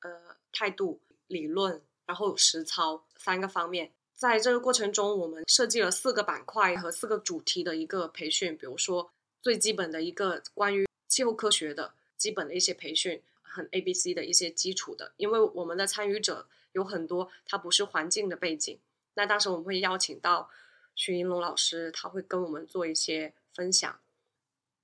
[0.00, 0.10] 呃
[0.52, 3.92] 态度、理论，然后实操三个方面。
[4.14, 8.56] 在这个过程中，我们设计了四个板块和四个主题的一个培训。
[8.56, 9.10] 比如说
[9.42, 15.12] 最基本的一个关于气候科学的基本的一些培训，很 A、B、C 的一些基础的。
[15.18, 18.78] 因为我们的参与者有很多，他不是环境的背景。
[19.14, 20.48] 那当时我们会邀请到
[20.94, 23.34] 徐银龙老师，他会跟我们做一些。
[23.56, 23.98] 分享，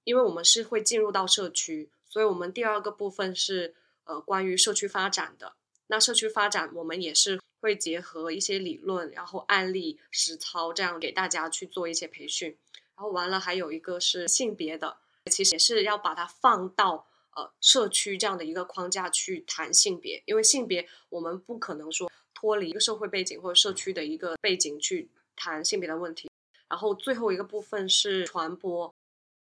[0.04, 5.54] 因为我们是会进入到社区，所以我们第二个部分是呃关于社区发展的。
[5.88, 12.56] 那社区发展，我们也是会结合一些理论，然后案例实操，这样给大家去做一些培训。
[12.96, 14.96] 然后完了，还有一个是性别的，
[15.30, 17.06] 其实也是要把它放到
[17.37, 26.30] 呃社区这样的一个框架去谈性别，因为性别我们不可能说脱离一个社会背景或者社区的一个背景去谈性别的问题。
[26.72, 28.90] 然后最后一个部分是传播，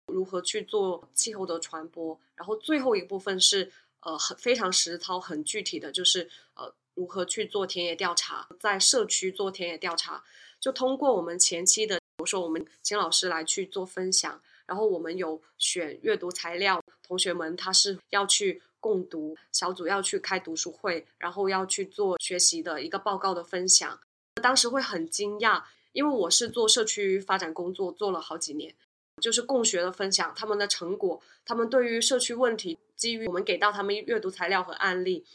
[0.07, 2.19] 如何去做气候的传播。
[2.35, 10.21] 然后最后一部分是呃很非常实操、很具体的，就是呃如何去做田野调查，在社区做田野调查。
[10.59, 23.97] 就通过我们前期的，比如说我们请老师来去做分享，然后我们有选阅读材料，同学们他是要去共读，小组要去开读书会，然后要去做学习的一个报告的分享。
[24.41, 25.63] 当时会很惊讶。
[25.93, 28.73] 因为我是做社区发展工作做了好几年，
[29.21, 35.25] 就是共学的分享他们的成果，他们对于社区问题，基于我们给到他们阅读材料和案例，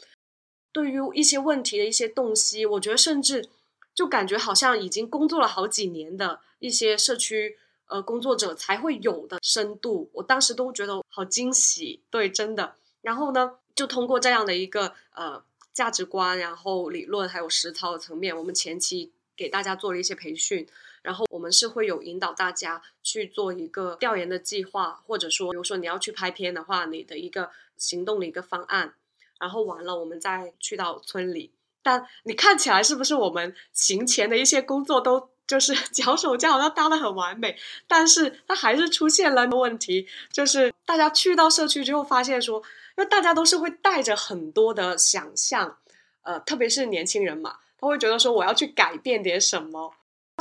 [0.71, 3.47] 对于一些问题的一些洞悉，我觉得甚至
[3.93, 12.75] 就感觉好像已经工作了好几年的一些社区呃工作者才会有的深度，我当时都觉得好惊喜，对，真的。
[13.01, 19.11] 然后呢，就通过这样的一个呃价值观，然后理论还有实操的层面，我们前期。
[19.37, 20.67] 给大家做了一些培训，
[21.03, 28.95] 然后我们是会有引导大家去做一个调研的计划，或者说，比如说你要去拍片的话，你的一个行动的一个方案，
[29.39, 31.53] 然后完了，我们再去到村里。
[31.83, 42.57] 但你看起来是不是我们行前的一些工作都就是 脚手架好像搭的很完美，但是它还是出现了问题，就是大家去到社区之后发现说，
[42.97, 45.77] 因为大家都是会带着很多的想象，
[46.23, 47.59] 呃，特别是年轻人嘛。
[47.79, 49.93] 他会觉得说我要去改变点什么，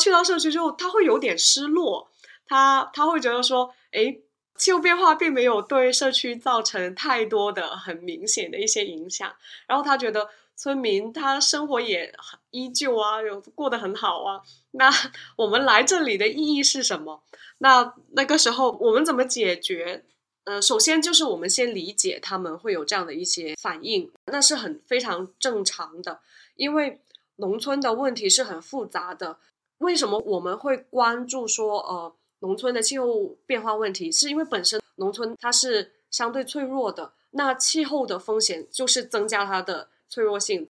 [0.02, 2.08] 去到社区之后他会有点失落，
[2.46, 4.16] 他他会觉得说，哎，
[4.56, 9.34] 气候变化并没有对社区造成太多的很明显的一些影响，
[9.66, 12.14] 然后他觉得村民他生活也
[12.50, 14.90] 依旧啊，有过得很好啊，那
[15.36, 17.22] 我们来这里的意义是什么？
[17.58, 20.04] 那那个时候我们怎么解决？
[20.44, 26.20] 呃，首先就是我们先理解他们会有这样的一些反应，那是很非常正常的，
[26.54, 27.00] 因为。
[27.36, 29.38] 农村的问题是很复杂的，
[29.78, 34.10] 为什么我们会关注说呃农村的气候变化问题？
[34.10, 40.68] 是因为本身农村它是相对脆弱的，那气候的风险就是增加它的脆弱性，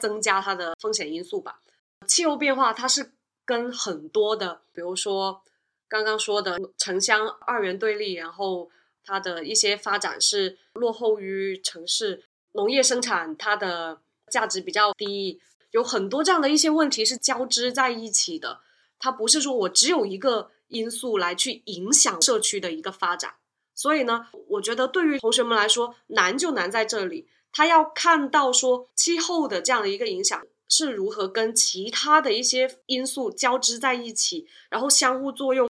[0.00, 1.60] 增加它的风险因素吧。
[2.06, 3.12] 气候变化它是
[3.44, 5.42] 跟很多的，比如说
[5.88, 8.70] 刚刚说的城乡二元对立，然后
[9.04, 15.40] 它的一些发展是落后于城市，农业生产它的价值比较低。
[15.70, 18.60] 有很多这样的一些问题是交织在一起的，
[18.98, 23.34] 它不是说我只有一个因素来去影响社区的一个发展。
[23.74, 35.68] 所以呢，我觉得对于同学们来说难就难在这里，他要看到说气候的这样的一个影响是如何跟其他的一些因素交织在一起，然后相互作用。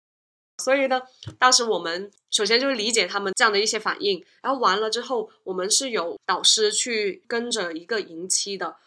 [0.63, 1.01] 所以呢，
[1.37, 8.77] 当时我们首先就是理解他们这样的一些反应，然后完了之后，我们是有导师去跟着一个营期的。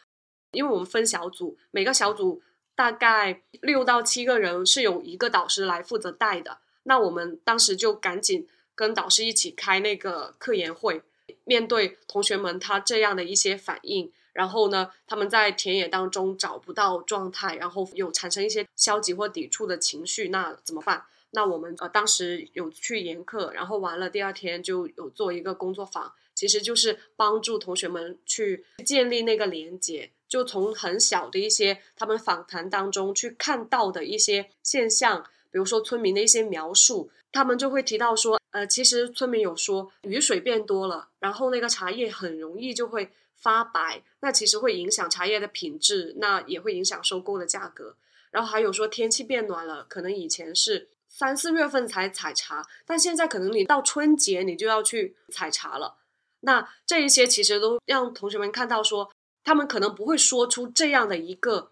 [0.54, 2.40] 因为我们分小组，每个小组
[2.74, 6.58] 大概六到七个人，是有一个导师来负责带的。
[6.84, 11.02] 那我们当时就赶紧跟导师一起开那个科研会，
[11.44, 21.04] 面对同学们他这样的一些反应，然后呢，他们在田野当中找不到状态，然后有产生一些消极或抵触的情绪，那怎么办？
[21.30, 47.94] 那我们呃当时有去研课，然后完了第二天就有做一个工作坊，其实就是帮助同学们去建立那个连接，就从很小的一些他们访谈当中去看到的一些现象，比如说村民的一些描述，他们就会提到说，呃，其实村民有说雨水变多了，然后那个茶叶很容易就会发白，那其实会影响茶叶的品质，那也会影响收购的价格。
[48.32, 50.88] 然后还有说天气变暖了，可能以前是。
[51.06, 55.94] 三四月份才采茶，但现在可能你到春节你就要去采茶了。
[56.40, 59.08] 那这一些其实都让同学们看到，说
[59.44, 61.70] 他们可能不会说出这样的一个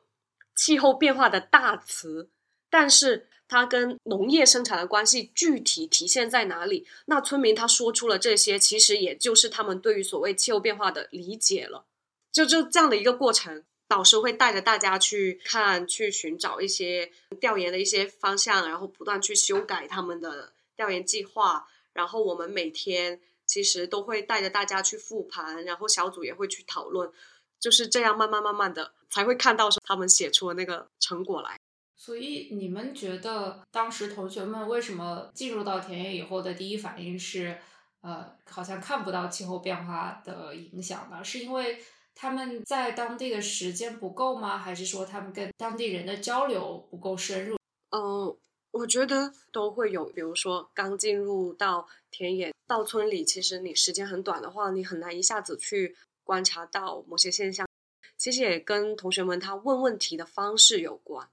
[0.54, 2.28] 气候变化的大词，
[2.70, 6.86] 但是它跟农业生产的关系具体体现在哪里？
[7.06, 11.84] 那村民他说出了这些，其实也就是他们对于所谓气候变化的理解了。
[12.30, 13.64] 就就这样的一个过程。
[13.88, 21.68] 导师会带着大家去看，去寻找一些调研的一些方向，然后不断去修改他们的调研计划。
[21.92, 27.12] 然后我们每天其实都会带着大家去复盘，然后小组也会去讨论，
[27.62, 31.56] 就是这样慢慢慢慢的才会看到说他们写出的那个成果来。
[31.96, 37.56] 所以你们觉得当时同学们为什么进入到田野以后的第一反应是，
[38.02, 41.24] 呃，好像看不到气候变化的影响呢？
[41.24, 41.78] 是因为？
[42.14, 44.58] 他们在当地的时间不够吗？
[44.58, 47.56] 还是说他们跟当地人的交流不够深入？
[47.88, 48.36] 嗯，
[48.70, 50.04] 我觉得都会有。
[50.04, 57.66] 比如说，刚进入到田野、到村里，其实你时间很短的话，你很难一下子去观察到某些现象。
[58.16, 61.28] 其实也跟同学们他问问题的方式有关，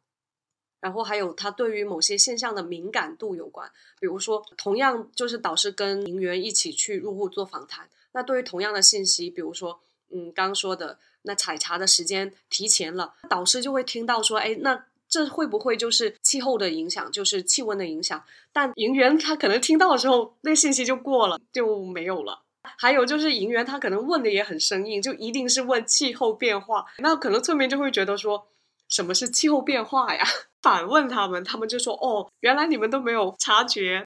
[0.80, 3.72] 然后还有他对于某些现象的敏感度有关。
[4.00, 9.80] 比如说，同样就是导师跟营员一起去入户做访谈，那对于同样的信息，比如说。
[10.12, 18.24] 嗯，刚说的那采茶的时间提前了，导师就会听到说，哎，那这会不会就是气候的影响，就是气温的影响？
[18.52, 22.42] 但营员他可能听到的时候，那信息就过了，就没有了。
[22.62, 28.48] 还有就是银元他可能问的也很生硬，就一定是问气候变化，那可能村民就会觉得说，
[28.88, 30.24] 什么是气候变化呀？
[30.62, 34.06] 反问他们，他们就说，哦，原来你们都没有察觉。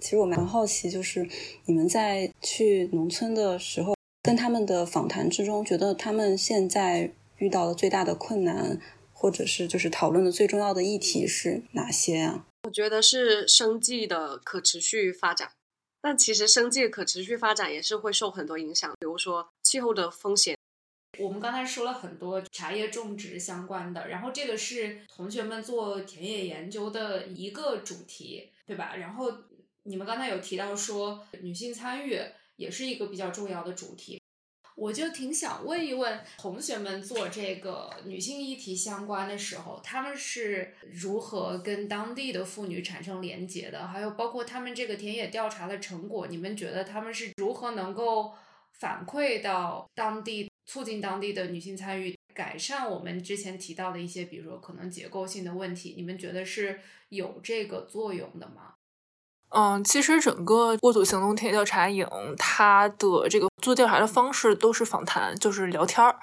[0.00, 1.28] 其实我蛮好奇，就是
[1.66, 3.94] 你们在去农村的时候。
[4.24, 8.80] 跟他们的访谈之中，觉得他们现在遇到的最大的困难，
[9.12, 12.46] 或者是就是讨论的最重要的议题是哪些啊？
[12.62, 15.50] 我觉得是生计的可持续发展，
[16.02, 20.58] 但其实生计可持续发展也是会受很多影响，比如说气候的风险。
[21.18, 28.96] 我们刚才说了很多茶叶种植相关的，然后这个是同学们做田野研究的一个主题，对吧？
[28.96, 29.32] 然后
[29.84, 32.20] 你们刚才有提到说女性参与。
[32.56, 34.21] 也是一个比较重要的主题，
[34.74, 43.86] 我就挺想问一问同学们做这个女性议题相关的时候，他们是如何跟当地的妇女产生连接的？
[43.86, 48.32] 还有包括他们这个田野调查的成果，你们觉得他们是如何能够
[48.72, 55.94] 反馈到当地，促进当地的女性参与，改善我们之前提到的一些，比如说可能结构性的问题？
[55.96, 56.80] 你们觉得是
[57.10, 58.74] 有这个作用的吗？
[59.54, 62.06] 嗯，其实整个沃土行动田野调查营，
[62.38, 66.16] 它的这个做调查的方式都是访谈，就是聊天儿。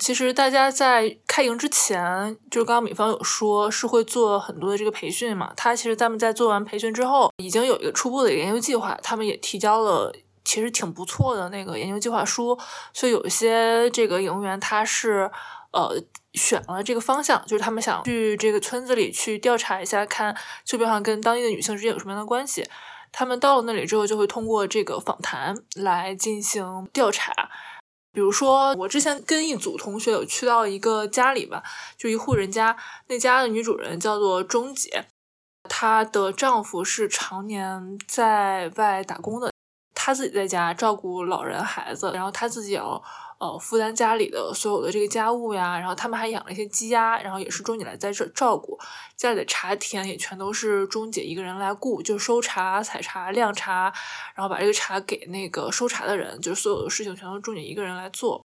[0.00, 5.52] 其实大家在开营之前，就是刚刚米方有说是会做很多的这个培训嘛。
[5.56, 10.12] 他其实咱们在做完培训之后，已经有一个初步的研究计划，他们也提交了
[10.44, 12.58] 其实挺不错的那个研究计划书。
[12.92, 15.30] 所以有一些这个营员他是
[15.72, 16.02] 呃。
[16.36, 22.64] 选了这个方向，就是他们想去这个村子里去调查一下，看就比方跟当地的女性之间有什么样的关系。
[23.10, 27.32] 他们到了那里之后，就会通过这个访谈来进行调查。
[28.12, 31.62] 比如说，我之前跟一组同学有去到一个家里吧，
[31.96, 32.76] 就一户人家，
[33.08, 35.06] 那家的女主人叫做钟姐，
[35.68, 39.52] 她的丈夫是常年在外打工的，
[40.06, 43.02] 她自己在家照顾老人孩子，然后她自己要。
[43.38, 48.78] 呃，负担家里的所有的这个家务呀，然后他们还养了一些鸡鸭，然后也是钟姐来在这照顾，
[49.14, 53.92] 家里的茶田也全都是钟姐一个人来顾，就收茶、采茶、晾茶，
[54.34, 58.42] 然后把这个茶给那个收茶的人，就是所有的事情全都钟姐一个人来做。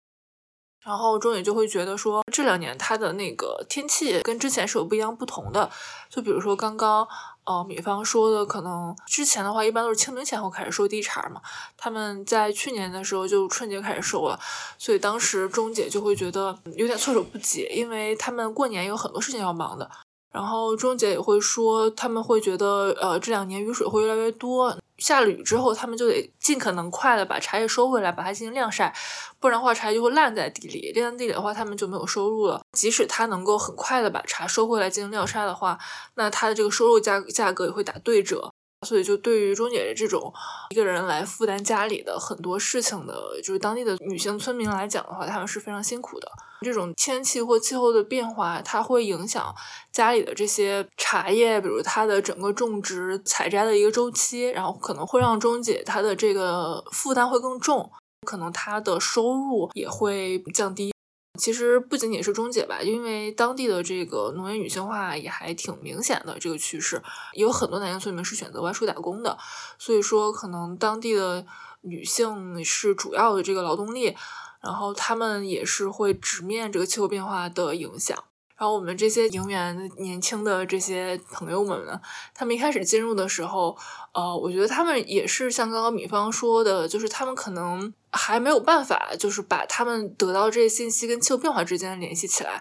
[0.82, 5.70] 然后钟姐就会觉得说，这两年她的那个天气跟之前是有不一样不同的，
[6.08, 7.06] 就比如说刚刚。
[7.48, 11.40] 哦，米方说的可能之前的话，一般都是清明前后开始收地茬嘛。
[11.78, 14.38] 他们在去年的时候就春节开始收了，
[14.76, 19.90] 所以当时钟姐就会觉得有点措手不及，因为他们过年有很多事情要忙的。
[20.30, 28.94] 然后钟姐也会说，他们会觉得，呃，这两年雨水会越来越多，下了雨之后，他们就得尽可能快的把茶叶收回来，把它进行晾晒，
[29.40, 32.60] 不然的话茶叶就会烂在地里，烂在地里的话，他们就没有收入了。
[32.72, 35.78] 即使他能够很快的把茶收回来进行晾晒的话，
[36.14, 38.52] 那他的这个收入价价格也会打对折。
[38.86, 40.32] 所以，就对于钟姐这种
[40.70, 46.30] 一个人来负担家里的很多事情的，就是当地的女性村民来讲的话，她们是非常辛苦的。
[46.60, 49.54] 这种天气或气候的变化，它会影响
[49.92, 57.90] 家里的这些茶叶，比如它的整个种植、采摘的一个周期，然后可能会让钟姐她的这个负担会更重，
[58.26, 60.92] 可能她的收入也会降低。
[61.38, 67.00] 其实不仅仅是中介吧，因为当地的这个农业女性化也还挺明显的这个趋势，
[67.34, 69.38] 有很多男性村民是选择外出打工的，
[69.78, 71.46] 所以说可能当地的
[71.82, 74.16] 女性是主要的这个劳动力，
[74.60, 78.24] 然后他们也是会直面这个气候变化的影响。
[78.58, 82.00] 然后我们这些营员年轻的这些朋友们呢，
[82.34, 83.76] 他们一开始进入的时候，
[84.12, 92.60] 呃，我觉得他们也是像刚刚米方说的，就是他们可能还没有办法，就是把他们得到这些信息跟气候变化之间联系起来。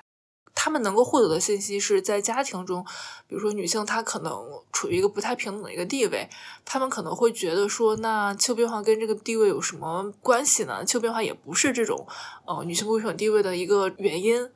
[0.54, 2.84] 他们能够获得的信息是在家庭中，
[3.28, 4.34] 比如说女性她可能
[4.72, 6.28] 处于一个不太平等的一个地位，
[6.66, 10.84] 他们可能会觉得说，那气候变化跟这个地位有什么关系呢？
[10.86, 12.08] 气候变化也不是这种
[12.45, 14.50] 呃女性不平等地位的一个原因。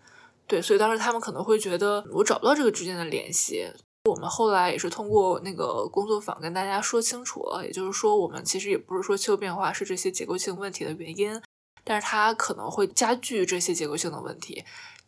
[0.52, 3.66] 对，所以当时他们可能会觉得我找不到这个之间的联系。
[4.04, 11.42] 我们后来也是通过那个工作坊跟大家说清楚了，也就是说，我们其实也不是说气候变化是这些结构性问题的原因，
[11.86, 14.62] 但是它可能会加剧这些结构性的问题。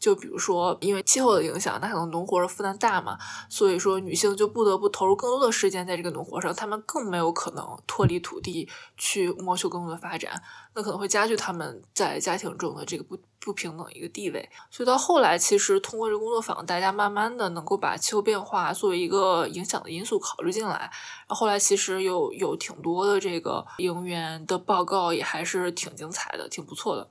[0.04, 10.44] 就比如说，因为气候的影响，那可能农活的负担大嘛，所以说女性就不得不投入更多的时间在这个农活上，她们更没有可能脱离土地去谋求更多的发展，
[10.74, 14.50] 那可能会加剧他们在家庭中的这个不不平等一个地位。
[14.70, 20.92] 所以到后来，其实通过这个工作坊，大家慢慢的能够把气候变化作为一个影响的因素考虑进来。
[21.28, 27.10] 然后后来其实有有挺多的这个营员的报告，也还是挺精彩的，挺不错的。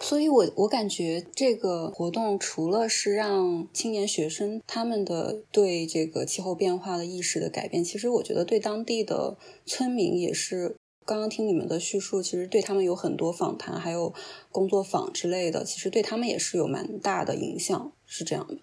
[0.00, 9.36] 所以，我我感觉这个活动除了是让青年学生他们的对这个气候变化的意识的改变，其实我觉得对当地的
[9.66, 10.76] 村民也是。
[11.04, 14.14] 刚刚听你们的叙述，其实对他们有很多访谈，还有
[14.52, 18.58] 工作坊之类的，其实对他们也是有蛮大的影响，是这样的。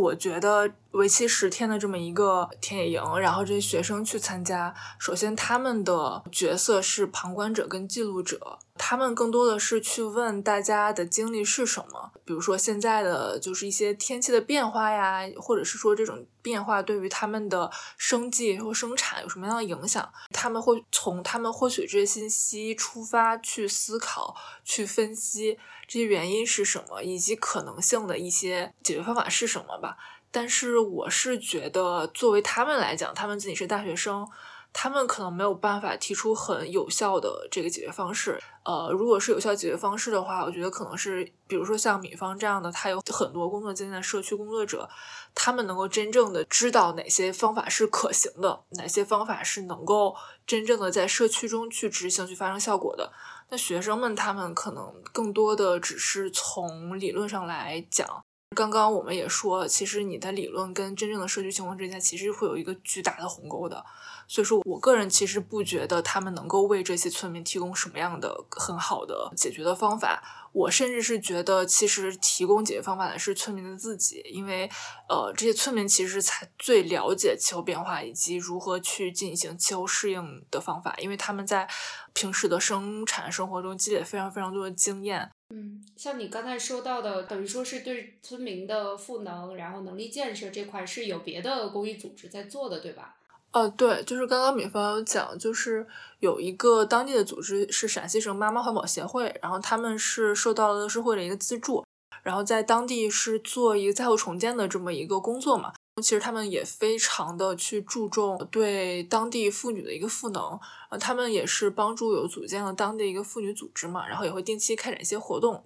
[0.00, 8.58] 我觉得为期十天的这么一个田野营，然后这些学生去参加，首先他们的角色是旁观者跟记录者。
[8.78, 20.10] 他们更多的是去问大家的经历是什么，比如说现在的就是一些天气的变化呀，或者是说这种变化对于他们的生计或生产有什么样的影响？
[20.30, 24.34] 他们会从他们获取这些信息出发去思考、
[24.64, 25.58] 去分析
[25.92, 29.94] 这些原因是什么，以及可能性的一些解决方法是什么吧。
[30.30, 34.26] 但是我是觉得，作为他们来讲，他们自己是大学生。
[34.74, 38.40] 他们可能没有办法提出很有效的这个解决方式。
[38.64, 44.88] 呃，如果是有效解决方式的话，我觉得可能是，比如说像米方这样的，他有很多工作经验的社区工作者，
[45.34, 50.16] 他们能够真正的知道哪些方法是可行的，哪些方法是能够
[50.46, 53.12] 真正的在社区中去执行、去发生效果的。
[53.52, 58.08] 那学生们他们可能更多的只是从理论上来讲。
[58.56, 63.84] 刚刚我们也说，其实你的理论跟真正的社区情况之间，其实会有一个巨大的鸿沟的。
[64.26, 70.41] 所以说我个人其实不觉得他们能够为这些村民提供什么样的很好的解决的方法。
[70.52, 74.68] 我甚至是觉得，其实提供解决方法的是村民的自己，因为
[75.08, 81.66] 呃，这些村民其实才最了解气候变化以及如何去进行气候适应的方法，因为他们在
[82.12, 85.30] 平时的生产生活中积累非常非常多的经验。
[85.54, 93.16] 嗯，像你刚才说到的，等于说是对村民的赋能，然后能力建设这块是有别的公益组织在做的，对吧？
[93.52, 95.86] 呃，对，就是刚刚米方有讲，就是
[96.20, 101.84] 有一个当地的组织是陕西省妈妈环保协会，然后他们是受到了社会的一个资助，
[102.22, 105.74] 然后在当地是做一个灾后重建的这么一个工作嘛。
[106.02, 110.58] 其实他们也非常的去注重对当地妇女的一个赋能，
[110.90, 115.62] 呃，他们也是帮助有组建了当地一个妇女组织嘛，然后也会定期开展一些活动，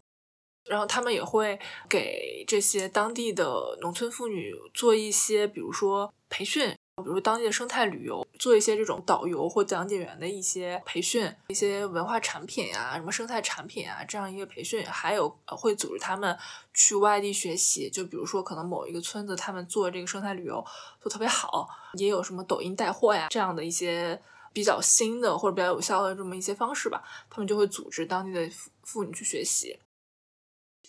[0.68, 1.56] 然后他们也会
[1.88, 6.76] 给这些当地的农村妇女做一些，比如说培训。
[7.04, 16.34] 比如当地的生态旅游，做一些这种导游或讲解员的一些培训，一些文化产品啊，什么生态产品啊，这样一个培训，还有会组织他们
[16.72, 17.90] 去外地学习。
[17.90, 20.64] 就比如说，可能某一个村子他们做这个生态旅游
[20.98, 21.68] 做特别好，
[21.98, 24.18] 也有什么抖音带货呀这样的一些
[24.54, 28.50] 比较新的或者比较有效的这么一些方式吧，他们就会组织当地的
[28.82, 29.78] 妇女去学习。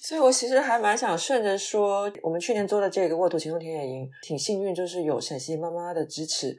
[0.02, 6.58] 所以我其实还蛮想顺着说，我们去年做的这个沃土行动田野营，挺幸运，就是有陕西妈妈的支持。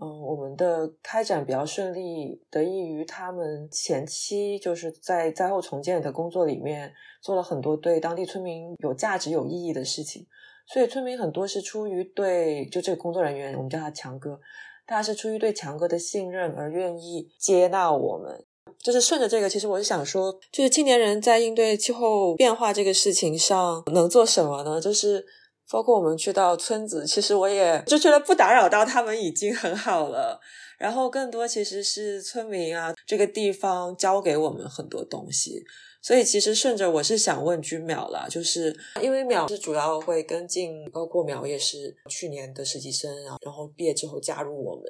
[0.00, 10.26] 嗯，我们的开展比较顺利，得益于他们前期就是在灾后重建的工作里面做了很多对当地村民有价值、有意义的事情。
[10.66, 14.38] 所以村民很多是出于对就这个工作人员，我们叫他强哥，
[14.86, 18.44] 大家是出于对强哥的信任而愿意接纳我们。
[18.82, 24.80] 就是顺着这个，其实我是想说，就是青年人在应对气候变化这个事情上能做什么呢？
[24.80, 25.24] 就是
[25.70, 30.40] 包括我们去到村子，其实我也就觉得不打扰到他们已经很好了。
[30.78, 35.64] 然后更多其实是村民啊，这个地方教给我们很多东西。
[36.00, 44.84] 所以其实顺着我是想问君淼啦，就是因为淼是主要会跟进，包括淼也是去年的实习生啊，然后毕业之后加入我们。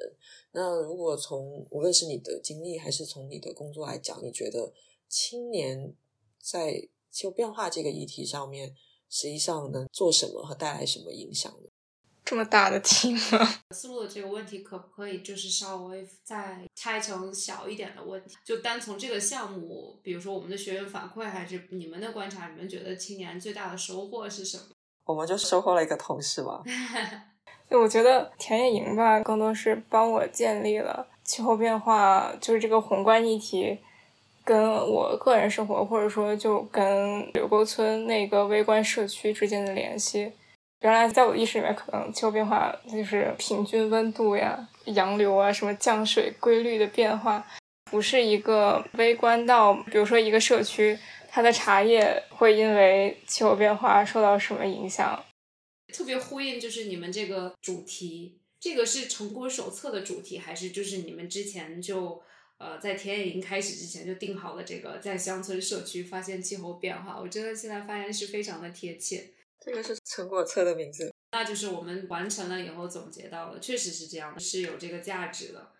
[0.51, 4.73] 那如果从无论是你的经历还是从你的工作来讲，你觉得
[5.07, 5.93] 青年
[6.41, 8.75] 在气候变化这个议题上面，
[9.09, 11.69] 实际上能做什么和带来什么影响呢？
[12.25, 13.19] 这么大的题吗？
[13.73, 18.35] 思路的这个问题可不可以就是稍微再拆成小一点的问题？
[18.45, 24.63] 就单从这个项目，比如说我们的学员反馈，还是你们的观察，你们觉得青年最大的收获是什么？
[25.05, 26.61] 我们就收获了一个同事吧。
[27.69, 33.77] 对，我觉得田野营吧，更多是帮我建立了气候变化，就是这个宏观议题，
[34.43, 40.31] 跟我个人生活，或者说就跟柳沟村那个微观社区之间的联系。
[40.81, 47.45] 原来在我的意识里面，可能气候变化就是平均温度呀、洋流啊、什么降水规律的变化，
[47.91, 50.97] 不是一个微观到，比如说一个社区，
[51.29, 55.21] 它的茶叶会因为气候变化受到什么影响。
[55.91, 62.21] 特别呼应就是你们这个主题，这个是成果手册的主题，还是就是你们之前就
[62.57, 67.19] 呃在田野营开始之前就定好了这个在乡村社区发现气候变化？
[67.19, 69.33] 我真的现在发现是非常的贴切。
[69.61, 75.71] 这个是成果册的名字，那就是我们完成了以后总结到了，确实是这样的，是有这个价值的，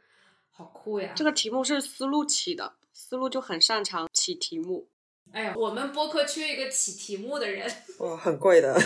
[0.52, 1.14] 好酷呀！
[1.16, 4.90] 这个题目是思路起的，思路就很擅长起题目。
[5.32, 8.78] 哎呀，我们播客缺一个起题目的人，哇，很贵的。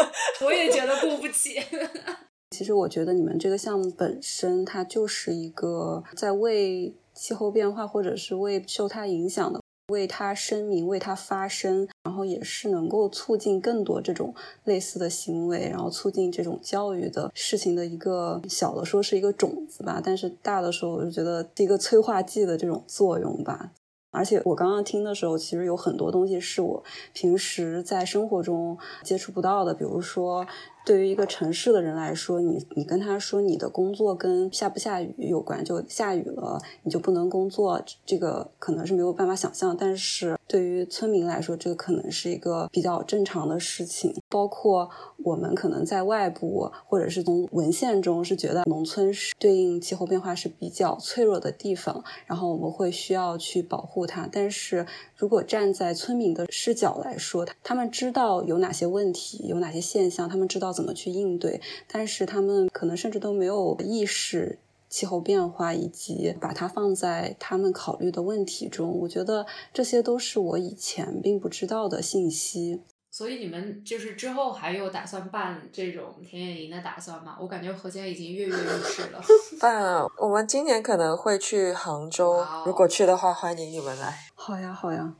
[0.44, 1.60] 我也觉得雇不起。
[2.50, 14.34] 其实我觉得你们这个项目本身，它就是一个在为气候变化，或者是为受它影响的，为它声明、为它发声，然后也是能够促进更多这种
[14.64, 23.72] 类似的行为，然后促进这种教育的事情的一个小的说是一个种子吧，但是大的时候我就觉得是一个催化剂的这种作用吧。
[24.18, 30.44] 而且我刚刚听的时候，其实有很多东西是我平时在生活中接触不到的，比如说。
[30.88, 39.76] 对于一个城市的人来说，你你跟他说你的工作跟下不下雨有关，就下雨了你就不能工作，这个可能是没有办法想象。
[39.78, 44.16] 但是对于村民来说，这个可能是一个比较正常的事情。
[44.30, 44.88] 包括
[45.24, 54.26] 我们可能在外部或者是从文献中是觉得农村是对应气候变化是比较脆弱的地方，然后我们会需要去保护它。
[54.32, 60.74] 但是如果站在村民的视角来说，他们知道有哪些问题，有哪些现象，他们知道。
[60.78, 61.60] 怎么去应对？
[61.88, 68.96] 但是他们可能甚至都没有意识气候变化，以及把它放在他们考虑的问题中。
[69.00, 72.80] 我觉得这些都是我以前并不知道的信息。
[73.10, 77.36] 所以你们就是之后还有打算办这种田野营的打算吗？
[77.40, 79.20] 我感觉何姐已经跃跃欲试了。
[79.58, 80.06] 办啊！
[80.18, 84.14] 我们今年可能会去杭州，如果去的话，欢迎你们来。
[84.34, 85.16] 好呀，好呀。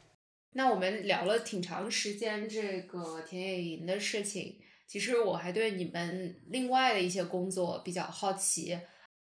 [0.52, 4.56] 那我们聊了挺长时间这个田野营的事情。
[4.88, 8.76] 其实我还对你们另外的一些工作比较好奇，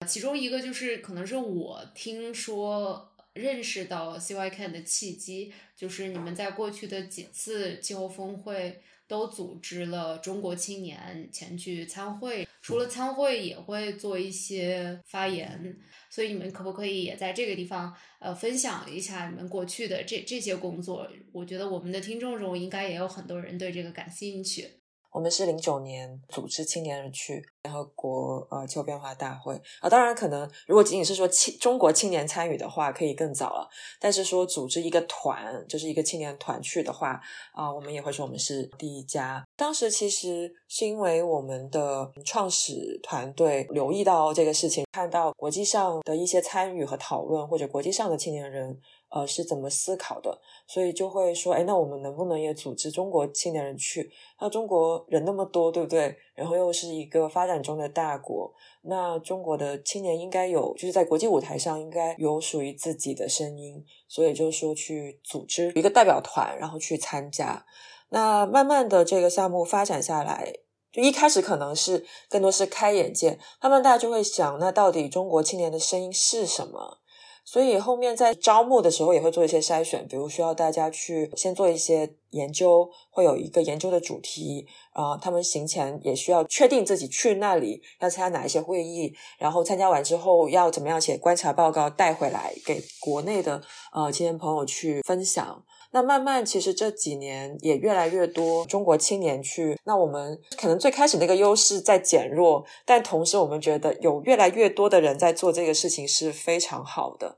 [0.05, 15.77] 其中一个就是可能是我听说认识到 CYK 的契机，就是你们在过去的几次气候峰会都组织了中国青年前去参会，除了参会也会做一些发言，
[16.09, 21.09] 所以你们可不可以也在这个地方呃分享一下你们过去的这这些工作？
[21.31, 24.69] 我觉得我们的听众中应该也有很多人对这个感兴趣。
[25.15, 33.65] 我们是零九年组织青年人去联合国呃气候变化大会啊，当然可能如果仅仅是说青中国青年参与的话，可以更早了。
[33.97, 37.17] 但是说组织一个团，就是一个青年团去的话
[37.53, 39.41] 啊，我们也会说我们是第一家。
[39.55, 48.77] 当时其实是因为我们的创始团队留意到这个事情，看到国际上的一些参与和讨论，或者国际上的青年人
[49.09, 54.11] 呃是怎么思考的，所以就会说，哎，那我们能不能也组织中国青年人去？
[54.41, 56.15] 那中国人那么多，对不对？
[56.33, 67.65] 然后又是一个发展中的大国，那中国的青年应该有，就是在国际舞台上应该有属于自己的声音，所以就说去组织一个代表团，然后去参加。
[68.09, 70.53] 那慢慢的这个项目发展下来，
[70.91, 76.99] 就一开始可能是更多是开眼界，慢慢大家就会想，那到底中国青年的声音是什么？
[77.45, 93.61] 所以后面在招募的时候也会做一些筛选，比如需要大家去先做一些研究，会有一个研究的主题啊，他们行前也需要确定自己去那里要参加哪一些会议，然后参加完之后要怎么样写观察报告带回来给国内的
[93.93, 95.63] 呃青年朋友去分享。
[95.95, 99.79] 那慢慢，其实这几年也越来越多中国青年去。
[99.85, 107.37] 那我们可能最开始那个优势在减弱，但同时我们觉得有越来越多的人在做这个事情是非常好的。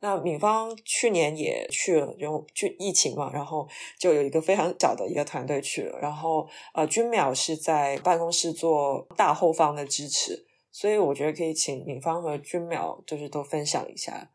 [0.00, 3.66] 那敏芳去年也去了，然后去疫情嘛，然后
[3.98, 5.98] 就有一个非常小的一个团队去了。
[5.98, 14.32] 然后呃，君淼是在办公室做大后方的支持，所以我觉得可以请敏芳和君淼就是都分享一下。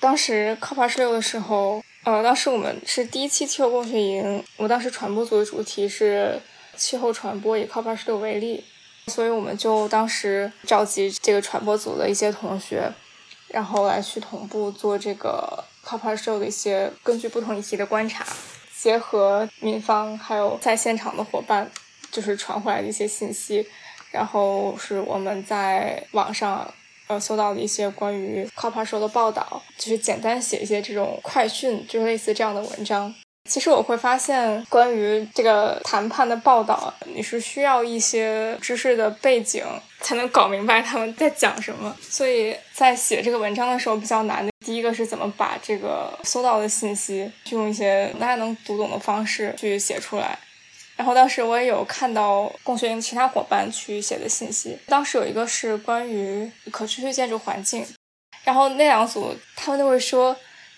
[0.00, 1.82] 当时 COP 二十六的时候。
[2.04, 6.40] 呃，当时我们是第一期气候共学营，我当时传播组的主题是
[6.76, 8.62] 气候传播，以 COP 二十六为例，
[9.08, 12.92] 所以我们就当时召集这个传播组的一些同学，
[13.48, 18.24] 然后来去同步做这个 COP 二十六的一些根据不同议题的观察，
[18.80, 21.68] 结合民方还有在现场的伙伴，
[22.12, 23.66] 就是传回来的一些信息，
[24.12, 26.72] 然后是我们在网上。
[27.08, 33.14] 呃，搜到了一些关于 COP 时候的报道，就是简单写一些这种快讯，就是类似这样的文章。
[33.48, 39.64] 其实我会发现，关于这个谈判的报道，你是需要一些知识的背景
[40.00, 41.96] 才能搞明白他们在讲什么。
[42.00, 50.36] 所以在写这个文章的时候比较难的，第一个是怎么把这个搜到的信息，用一些大家能读懂的方式去写出来。
[50.96, 57.86] 然后当时我也有看到共学营其他伙伴去写的信息，当时有一个是关于可持续建筑环境，
[58.44, 60.34] 然后那两组他们都会说，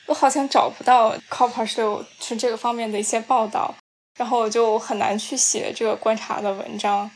[0.07, 3.73] 我好像找不到 COP 十六是这个方面的一些报道，
[4.19, 7.09] 然后我就很难去写这个观察的文章，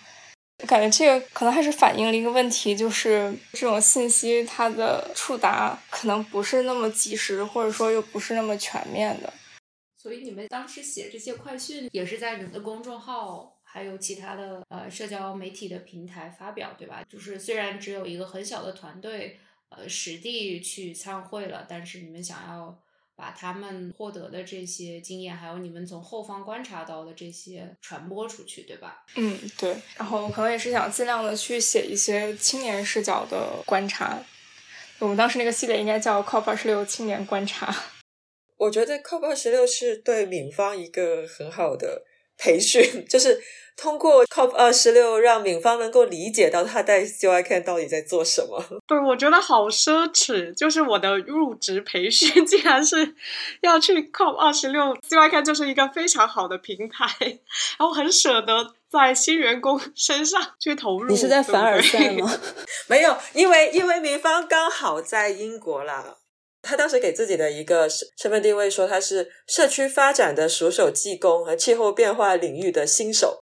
[0.69, 9.33] 感觉这个可能还是反映了一个问题，就是这种信息它的触达可能不是那么及时，或者说又不是那么全面的。
[10.03, 17.05] 所以你们当时写这些快讯，也是在你们的公众号，还有其他的呃社交媒体的平台发表，对吧？
[17.09, 19.39] 就是虽然只有一个很小的团队，
[19.69, 22.77] 呃，实地去参会了，但是你们想要
[23.15, 29.05] 把他们获得的这些经验，还有你们从后方观察到的这些传播出去，对吧？
[29.15, 29.77] 嗯，对。
[29.97, 34.19] 然后可能也是想尽量的去写一些青年视角的观察。
[34.99, 37.73] 我们当时那个系列应该叫 “COP 二十六青年观察”。
[38.63, 42.05] 我觉得 COP 二十六是对敏方一个很好的
[42.39, 43.43] 培训， 就是
[43.77, 48.63] 通过 COP 二十六让敏方能够理解到他在 CYK 到底在做什么。
[48.87, 53.17] 对，我觉得好奢侈，就是我的入职培训 竟然是
[53.63, 57.07] 要去 COP 二十六，CYK 就是一个非常好的平台，
[57.79, 61.11] 然后很舍得在新员工身上去投入。
[61.11, 62.33] 你是在凡尔赛吗？
[62.87, 66.19] 没有，因为因为敏方刚好在英国啦。
[66.63, 73.41] 他当时给自己的一个身份定位说他是社区发展的熟手技工和气候变化领域的新手。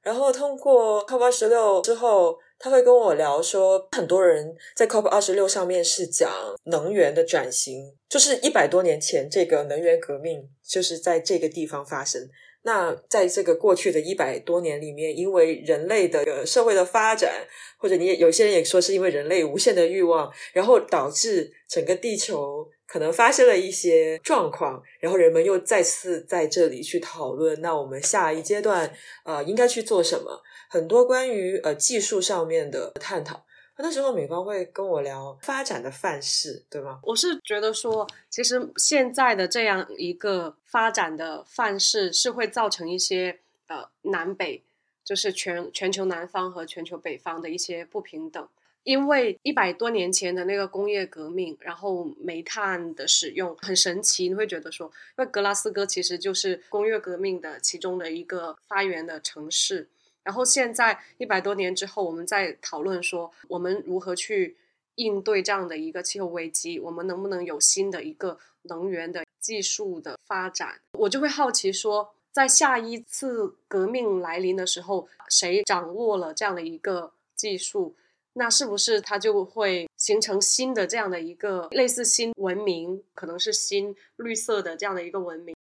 [0.00, 6.30] 然后通过 COP 二十六之后，他会跟我聊说，很多人在 COP 二十六上面是讲
[6.64, 12.28] 能源的转型，就是一百多年前这个能源革命就是在这个地方发生。
[12.66, 17.46] 那在这个过去的一百多年里面，因为人类的社会的发展，
[17.76, 28.90] 或者你也有些人也说是因为人类无限的欲望，然后导致整个地球可能发生了一些状况，然后人们又再次在这里去讨论，那我们下一阶段
[29.24, 30.42] 呃应该去做什么？
[30.70, 33.44] 很多关于呃技术上面的探讨。
[33.76, 37.00] 那时候美方会跟我聊发展的范式，对吗？
[37.02, 44.62] 我是觉得说，其实现在的这样一个发展的范式是会造成一些呃南北，
[45.04, 48.48] 就是全全球南方和全球北方的一些不平等。
[48.84, 54.86] 因为一百多年前的那个工业革命，然后煤炭的使用很神奇，你会觉得说，
[55.18, 59.88] 因为格拉斯哥其实就是工业革命的其中的一个发源的城市。
[60.24, 64.56] 然后现在一百多年之后，我们在讨论说，我们如何去
[64.96, 66.80] 应对这样的一个气候危机？
[66.80, 70.80] 我们能不能有新的一个能源的技术的发展？
[70.98, 77.94] 我就会好奇说，在下一次革命来临的时候，谁掌握了这样的一个技术？
[78.36, 85.54] 那是不是它就会形成新的这样的一个类似新文明，可能是新绿色的这样的一个文明？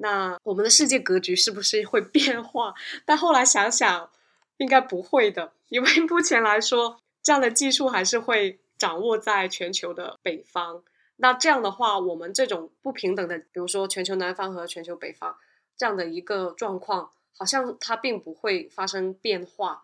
[0.00, 2.74] 那我们的世界格局是不是会变化？
[3.04, 4.10] 但后来想想，
[4.58, 10.82] 应该不会的，因为目前来说，这样的技术还是会掌握在全球的北方。
[11.16, 15.36] 那这样的话，我们这种不平等的，比如说全球南方和全球北方
[15.76, 19.82] 这样的一个状况，好像它并不会发生变化。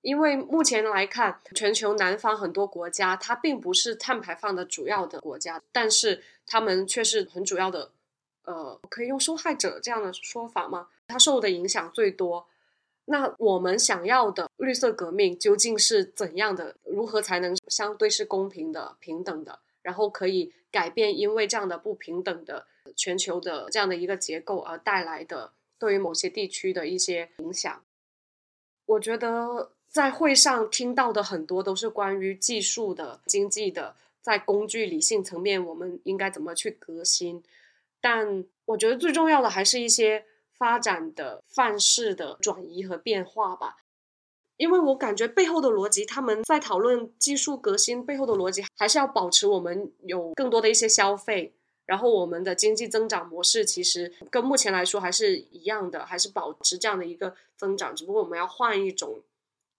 [0.00, 7.92] 因为目前来看，全球南方很多国家，它并不是碳排放的主要的国家，但是他们却是很主要的，
[8.44, 10.88] 呃，可以用受害者这样的说法吗？
[11.06, 12.46] 它受的影响最多。
[13.04, 16.76] 那我们想要的绿色革命究竟是怎样的？
[16.84, 19.58] 如何才能相对是公平的、平等的？
[19.82, 22.66] 然后可以改变因为这样的不平等的
[22.96, 27.82] 全球的这样的一个结构而带来的对于某些地区的一些影响？
[28.86, 29.72] 我觉得。
[29.92, 37.44] 在会上听到的很多都是关于技术的、经济的，在工具理性层面，我们应该怎么去革新？
[38.02, 40.26] 但我觉得最重要的还是一些
[40.58, 43.76] 发展的范式的转移和变化吧。
[44.58, 51.54] 因为我感觉背后的逻辑，他们在讨论技术革新背后的逻辑，还是要保持我们有更多的一些消费，
[51.86, 59.22] 然后我们的经济增长模式其实跟目前来说还是一样的，还是保持这样的一个增长，只不过我们要换一种。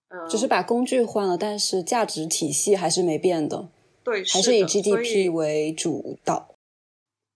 [0.09, 3.69] 呃只是把工具换了，但是价值体系还是没变的。
[4.03, 6.52] 对，还是以 GDP 为主导。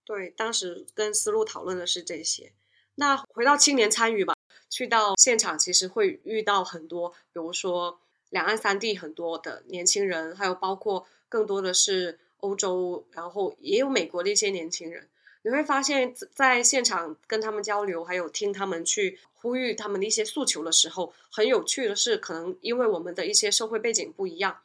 [0.08, 2.54] 对，当时跟思路讨论的是这些。
[2.96, 4.34] 那回到青年参与吧，
[4.70, 8.00] 去到现场其实会遇到很多，比如说
[8.30, 15.10] 两岸三地很多的年轻人，还有包括更多的是欧洲，然后也有美国的一些年轻人。
[15.42, 24.62] 你会发现在现场跟他们交流，还有听他们去呼吁他们的一些诉求的时候，很有趣的是，可能因为我们的一些社会背景不一样，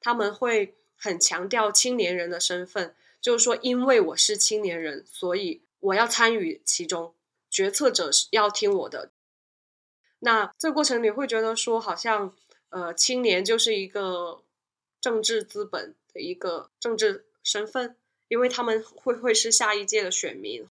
[0.00, 2.94] 他们会很强调青年人的身份，
[3.26, 7.12] 就是说，因为我是青年人，所以我要参与其中，
[7.50, 9.10] 决策者是要听我的。
[10.20, 12.32] 那这个过程你会觉得说，好像
[12.68, 14.44] 呃，青年就是一个
[15.00, 17.96] 政治资本的一个政治身份。
[18.28, 20.64] 因为他们会会是下一届的选民，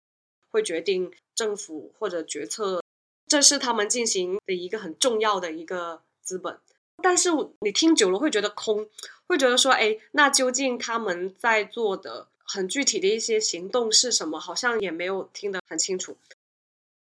[0.53, 2.81] 会决定政府或者决策，
[3.27, 6.57] 这是他们进行的一个很重要的一个资本。
[7.03, 7.31] 但是
[7.61, 8.89] 你听久了会觉得空，
[9.27, 14.39] 会觉得说，哎，那究竟他们在做的很具体的一些行动是什么？
[14.39, 16.17] 好像也没有听得很清楚。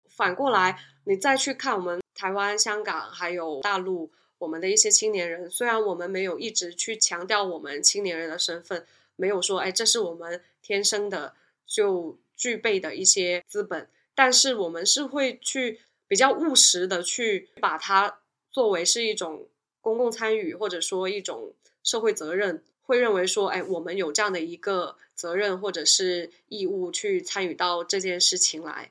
[0.09, 8.87] 反过来，你再去看我们台湾、香港还有大陆，我们的一些青年人，虽然我们没有一直去强调我们青年人的身份。
[9.19, 11.35] 没有说，哎，这是我们天生的
[11.67, 18.19] 就具备的一些资本，但是我们是会去比较务实的去把它
[18.51, 19.49] 作为是一种
[19.81, 28.91] 公共参与，或者说一种社会责任，会认为说，哎，我们有这样的一个责任或者是义务去参与到这件事情来。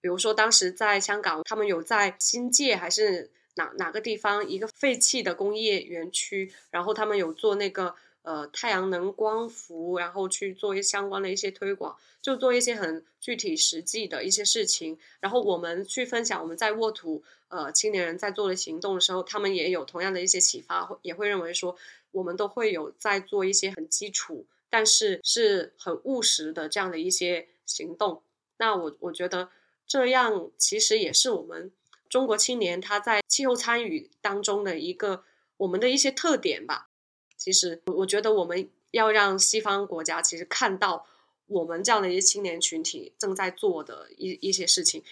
[0.00, 7.94] 比如说，当时在香港，他们有在新界还是哪哪个地方一个废弃的工业园区，然后他们有做那个。
[8.26, 14.98] 呃，太阳能光伏，然后去做一相关的一些推广，就做一些很具体实际的一些事情。
[15.20, 21.76] 然后我们去分享我们在沃土呃青年人在做的行动的时候，他们也有同样的一些启发，也会认为说
[22.16, 28.22] 我们都会有在做一些很基础，但是是很务实的这样的一些行动。
[28.56, 29.50] 那我我觉得
[29.86, 31.70] 这样其实也是我们
[32.08, 35.24] 中国青年他在气候参与当中的一个
[35.58, 36.88] 我们的一些特点吧。
[37.36, 41.06] 其实，我觉得我们要让西方国家其实看到
[41.46, 45.04] 我们这样的一些青年群体正在做的一一些事情。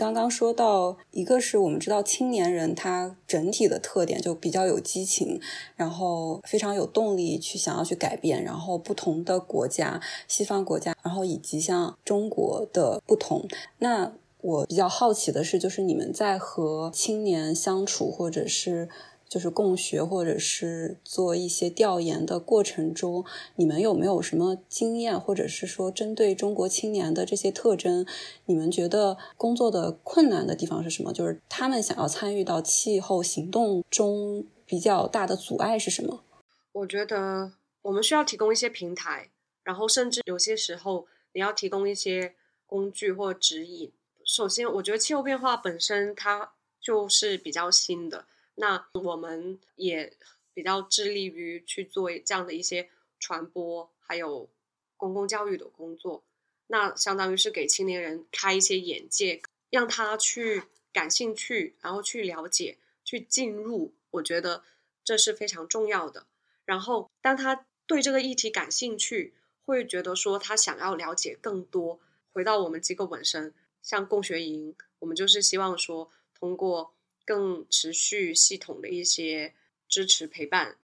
[0.00, 5.38] 刚刚说到，一个是我们知道青年人他整体的特点就比较有激情，
[5.76, 8.42] 然后非常有动力去想要去改变。
[8.42, 13.46] 然后不同的国家，西方国家，然后以及像中国的不同。
[13.80, 18.88] 那我比较好奇的是，就是你们在和青年相处，或者是。
[19.30, 23.24] 就是共学或者是做一些调研的过程中，
[23.54, 28.04] 你们有没有什么经验，或者是说针对中国青年的这些特征，
[28.46, 31.12] 你们觉得工作的困难的地方是什么？
[31.12, 36.24] 就是他们想要参与到气候行动中比较大的阻碍是什么？
[36.72, 37.52] 我觉得
[37.82, 39.30] 我们需要提供一些平台，
[39.62, 42.34] 然后甚至有些时候你要提供一些
[42.66, 43.92] 工具或指引。
[44.24, 46.50] 首先，我觉得气候变化本身它
[46.80, 48.24] 就是比较新的。
[48.54, 50.16] 那我们也
[50.52, 54.48] 比较致力于去做这样的一些传播，还有
[54.96, 56.22] 公共教育的工作。
[56.66, 64.62] 那相当于是给青年人开一些眼界，让他去感兴趣，然后去了解，去进入我觉得
[65.02, 66.26] 这是非常重要的。
[66.64, 69.34] 然后，当他对这个议题感兴趣，
[69.64, 71.98] 会觉得说他想要了解更多。
[72.32, 76.94] 回到我们机构本身，像共学营，我们就是希望说，通过
[77.30, 79.54] 更持续、系统的一些
[79.88, 80.76] 支持陪伴，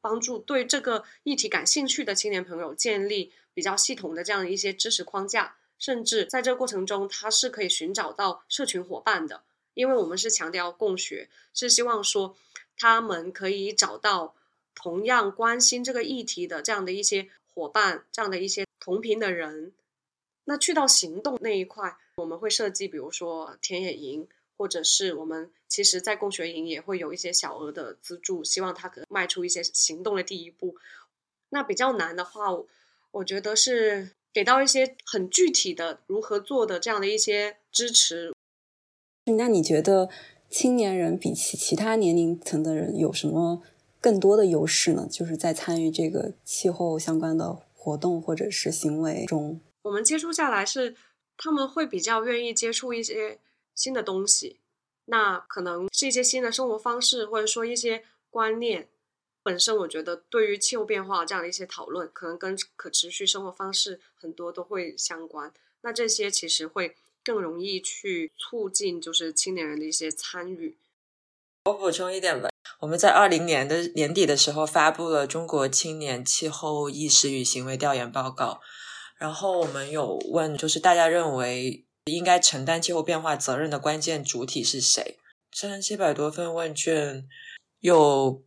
[0.00, 5.54] 帮助对这个议题感兴趣的青年朋友建立比较系统的这样一些知识框架。
[5.78, 9.44] 甚至在这个过程中，他是可以寻找到社群伙伴的，
[9.74, 12.36] 因为我们是强调共学，是希望说
[12.76, 14.34] 他们可以找到
[14.74, 19.72] 同样关心这个议题的这样的一些伙伴，这样的一些同频的人。
[20.46, 24.26] 那去到行动那一块，我们会设计，比如说田野营，
[24.62, 30.76] 或者是我们其实，在共学营也会有一些小额的资助，希望他可迈出一些行动的第一步。
[31.48, 32.46] 那比较难的话，
[33.10, 34.12] 我觉得是。
[34.34, 38.32] 给到一些很具体的如何做的这样的一些支持。
[39.36, 40.08] 那你觉得
[40.48, 43.62] 青年人比起其他年龄层的人有什么
[44.00, 45.06] 更多的优势呢？
[45.10, 50.96] 就是在参与这个气候相关的活动或者是行为中，我们接触下来是
[51.36, 53.38] 他们会比较愿意接触一些
[53.74, 54.60] 新的东西，
[55.06, 58.88] 那可能是一些新的生活方式，或者说一些观念。
[59.44, 65.52] 本身我觉得，对于气候变化这样的一些讨论，可能跟可持续生活方式很多都会相关。
[65.80, 66.94] 那这些其实会
[67.24, 70.76] 更容易去促进，就是青年人的一些参与。
[71.64, 78.60] 我补充一点吧，我们在二零年的年底的时候发布了《中国青年气候意识与行为调研报告》，
[79.16, 85.18] 然后我们有问，就是大家认为应该承担气候变化责任的关键主体是谁？
[85.52, 87.28] 三千七百多份问卷
[87.80, 88.44] 有。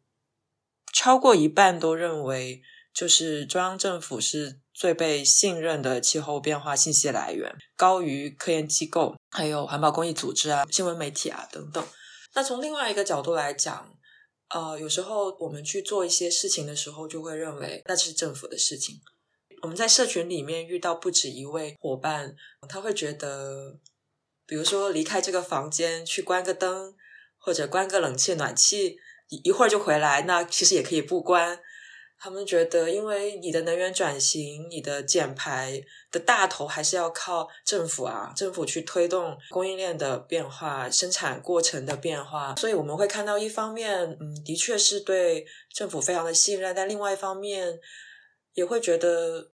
[0.93, 2.61] 超过一半都认为，
[2.93, 11.85] 就是中央政府是最被信任的气候变化信息来源，高于科研机构、还有环保公益组织啊、新闻媒体啊等等。
[12.33, 13.93] 那从另外一个角度来讲，
[14.47, 18.95] 呃，有时候我们去做一些事情的时候，就会认为那是政府的事情。
[19.65, 22.35] 我们在社群里面遇到不止一位伙伴，
[22.69, 23.75] 他会觉得，
[24.45, 26.93] 比如说离开这个房间去关个灯，
[27.39, 28.99] 或者关个冷气暖气。
[29.29, 31.59] 一一会儿就回来，那其实也可以不关。
[32.19, 42.55] 他们觉得，因为你的能源转型、你的减排的大头还是要靠政府啊，政府去推动供应链的变化、生产过程的变化。
[42.55, 47.79] 所以我们会看到，一方面，嗯，的确是对政府非常的信任，但另外一方面，
[48.53, 49.51] 也会觉得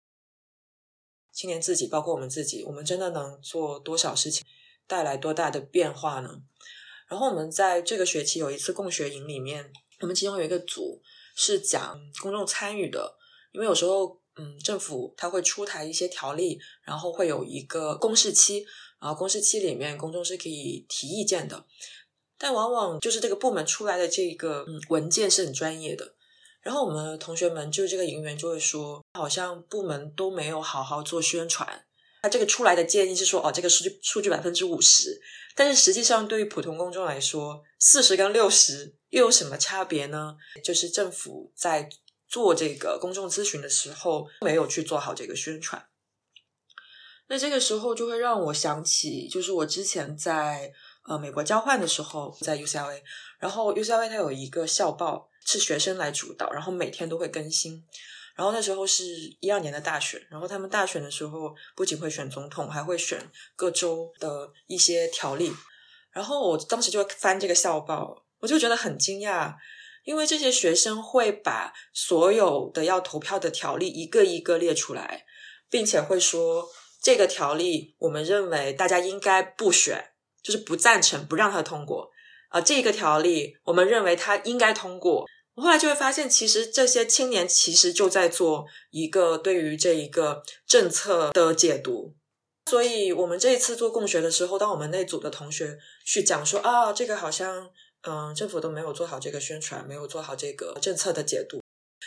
[1.36, 4.42] 青年自己，包括我们自己，我们真的能做多少事情，
[4.86, 6.30] 带来多大的变化呢？
[7.08, 9.70] 然后我们在这个学期有一次共学营里面，
[10.00, 11.02] 我们其中有一个组
[11.34, 13.18] 是讲公众参与的，
[13.52, 18.66] 因为有时候嗯政府它会出台一些条例，然后会有一个公示期，
[18.98, 21.66] 然后公示期里面公众是可以提意见的，
[22.38, 26.15] 但往往就是这个部门出来的这个嗯文件是很专业的，
[26.66, 31.86] 然后我们同学们就这个营员就会说，好像部门都没有好好做宣传，
[32.22, 35.22] 他这个出来的建议是说，哦这个数据数据百分之五十。
[35.54, 40.36] 但是实际上，对于普通公众来说，四十跟六十又有什么差别呢？
[40.64, 41.88] 就是政府在
[42.26, 45.86] 做这个公众咨询的时候，没有去做好这个宣传。
[47.28, 50.72] 那这个时候就会让我想起，就是我之前在
[51.06, 53.02] 呃美国交换的时候，在 UCLA，
[53.38, 57.82] 然后 UCLA 它有一个校报是学生来主导，然后每天都会更新。
[58.34, 59.02] 然后那时候是
[59.40, 63.18] 一二年的大选，然后他们大选的时候不仅会选总统，还会选
[63.54, 65.50] 各州的一些条例。
[66.10, 69.54] 然后我当时就翻这个校报，我就觉得很惊讶，
[70.04, 75.24] 因为这些学生会把所有的要投票的条例一个一个列出来，
[75.70, 76.68] 并且会说
[77.00, 82.10] 这个条例我们认为大家应该不选，就是不赞成不让他通过
[82.50, 82.60] 啊。
[82.60, 85.26] 这个条例我们认为他应该通过。
[85.56, 92.14] 我后来就会发现，其实这些青年其实就在做一个对于这一个政策的解读。
[92.70, 97.70] 所以，我们这一次做共学的时候，当我们那组的同学去讲说啊，这个好像
[98.02, 101.60] 嗯，政府都没有做好这个宣传，没有做好这个政策的解读。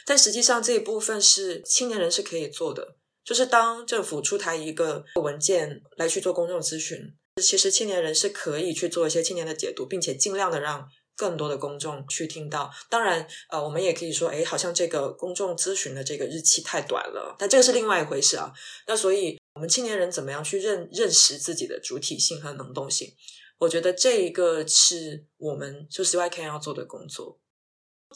[0.05, 10.87] 但实际上这一部分是青年人是可以做的，就是当政府出台一个文件来去做公众咨询，其实青年人是可以去做一些青年的解读，并且尽量的让。
[11.19, 18.53] 更多的公众去听到，当然，呃，我们也可以说，哎，好像这个公众咨询的这个日期太短了，但这个是另外一回事啊。
[18.87, 23.13] 那所以，我们青年人怎么样去认认识自己的主体性和能动性？
[23.57, 27.41] 我觉得这一个是我们就 CYK 要做的工作。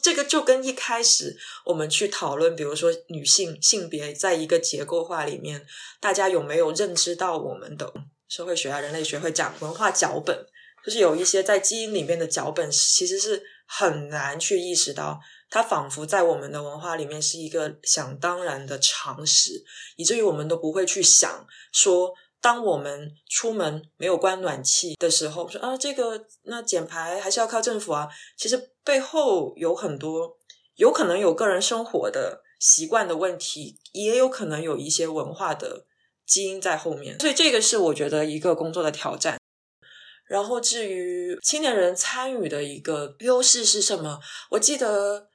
[0.00, 1.36] 这个就跟一开始
[1.66, 5.66] 我们去讨论，比如说女性性别在一个结构化里面，
[6.00, 7.92] 大家有没有认知到我们的
[8.26, 10.46] 社会学啊、人类学会讲文化脚本。
[10.84, 15.18] 就是有一些在基因里面的脚本，其实是很难去意识到，
[15.48, 19.64] 它仿佛在我们的文化里面是一个想当然的常识，
[19.96, 28.08] 以至于我们都不会去想说，当我们出门没有关暖气的时候，说啊，这个那减排还是要靠政府啊。
[28.36, 30.36] 其实背后有很多，
[30.76, 35.86] 有可能有个人生活的习惯的问题，也有可能有一些文化的
[36.26, 37.18] 基因在后面。
[37.18, 39.40] 所以这个是我觉得一个工作的挑战。
[40.26, 44.18] 然后至于青年人参与的一个优势是什么？
[44.50, 45.28] 我记得，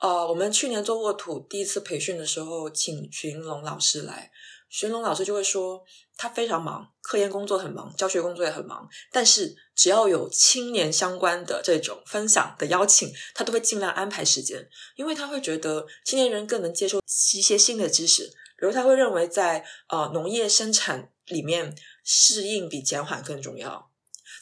[0.00, 4.30] 呃，我们去年做沃土第一次培训的时候，请寻龙老师来，
[4.68, 5.82] 寻龙老师就会说，
[6.16, 17.00] 他非常忙，科研工作很忙，教学工作也很忙，但是只要有青年相关的这种分享的邀请，他都会尽量安排时间，因为他会觉得青年人更能接受
[17.34, 18.24] 一些新的知识，
[18.58, 21.74] 比如他会认为在呃农业生产里面
[22.04, 23.90] 适应比减缓更重要。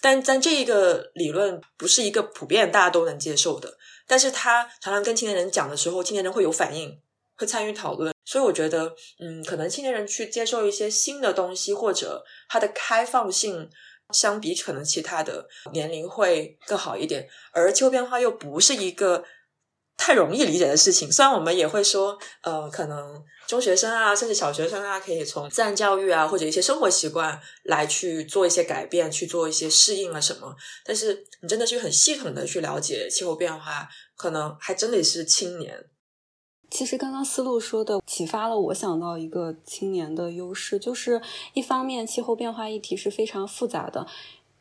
[0.01, 3.77] 但但这一个理论不是一个普遍大家都能接受的，
[4.07, 7.01] 但是他常常跟青年人讲的时候，青年人会有反应，
[7.37, 13.71] 会参与讨论，所以我觉得，嗯，可能青年人去接受一些新的东西，或者他的开放性，
[14.13, 19.25] 相比可能其他的年龄会更好一点，而气候变化又不是一个。
[20.05, 30.55] 太容易理解的事情，虽然我们也会说，呃，可能中学生啊，甚至小学生啊，可以从自然教育啊，或者一些生活习惯来去做一些改变，去做一些适应啊什么。
[30.85, 35.87] 但是你真的去很系统的去了解气候变化，可能还真得是青年。
[36.71, 41.23] 其实刚刚思路说的启发了我想到一个青年的优势，就是
[41.55, 44.07] 一方面气候变化议题是非常复杂的，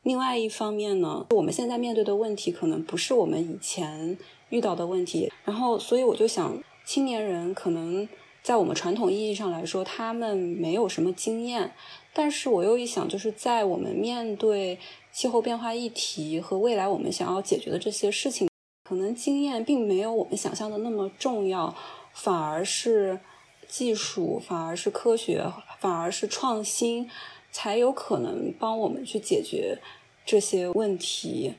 [0.04, 4.18] 另外一方面呢，我们现在面对的问题可能不是我们以前。
[4.54, 8.08] 遇到的问题，然后所以我就想，青年人可能
[8.44, 11.74] 在我们传统意义上来说，他们没有什么经验，
[12.14, 14.78] 但是我又一想，就是在我们面对
[15.12, 18.48] 气候变化议题和未来我们想要解决的这些事情，
[18.88, 21.76] 可能经验并没有我们想象的那么重要，
[22.14, 23.20] 反而是
[23.68, 25.44] 技术，反而是科学，
[25.80, 27.10] 反而是创新，
[27.52, 29.80] 才有可能帮我们去解决
[30.24, 31.56] 这些问题。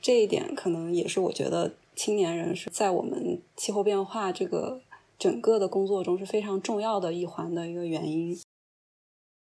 [0.00, 1.74] 这一点可能也是我觉得。
[1.98, 4.80] 青年人是在我们气候变化这个
[5.18, 8.40] 整个的工作中是非常重要的一环的一个原因。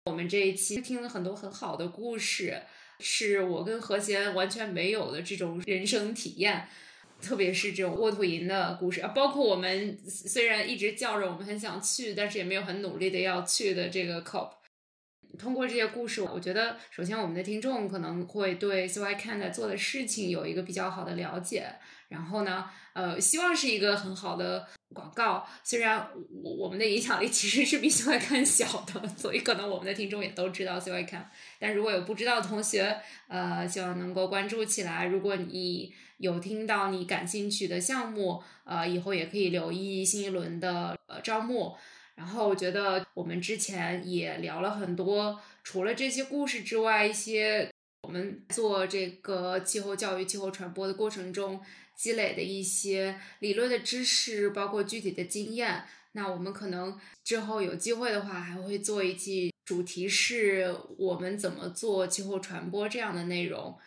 [0.05, 2.61] 我们这一期听了很多很好的故事，
[3.01, 6.68] 是我跟何贤完全没有的这种人生体验，
[7.22, 14.51] 特别是这种沃土营的故事啊，包括我们虽然一直叫着我们很想去，但是也没有很努力的要去的这个 COP。
[15.38, 21.74] 通过这些故事，我觉得首先我们的听众可能会对 CY Can 做的事情有一个比较好的了解。
[22.09, 25.47] 然后呢，呃，希望是一个很好的广告。
[25.63, 26.09] 虽然
[26.43, 31.31] 我我们的影响力其实是比 CY 看小的，所以可能我们的听众也都知道 CY 看。
[31.59, 32.97] 但如果有不知道的同学，
[33.29, 35.07] 呃，希望能够关注起来。
[35.07, 41.77] 如果你有听到你感兴趣的项目，呃，以后也可以留意新一轮的呃招募。
[42.15, 47.69] 然后我觉得我们之前也聊了很多，除了这些故事之外，一些
[48.03, 51.61] 我们做这个气候教育、气候传播的过程中。
[51.97, 55.84] 积累的一些理论的知识，包括具体的经验。
[56.12, 63.78] 那我们可能之后有机会的话，还会做一期主题是我们怎么做气候传播这样的内容。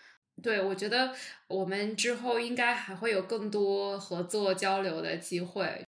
[0.44, 1.16] 对我觉得
[1.48, 5.84] 我们之后应该还会有更多合作交流的机会。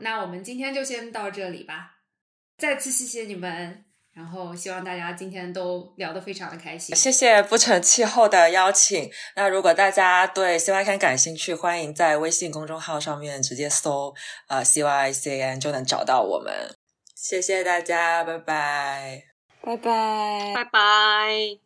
[0.00, 2.00] 那我们今天就先到这里吧，
[2.58, 3.85] 再次谢谢你们。
[4.16, 6.96] 然后希望大家今天都聊得非常的开心。
[6.96, 9.10] 谢谢不成气候的邀请。
[9.34, 14.14] 那如果大家对 CYCN 感兴趣，欢迎在微信公众号上面直接搜
[14.48, 16.74] 呃 CYCN 就能找到我们。
[17.14, 19.24] 谢谢大家，拜拜，
[19.60, 21.65] 拜拜，拜拜。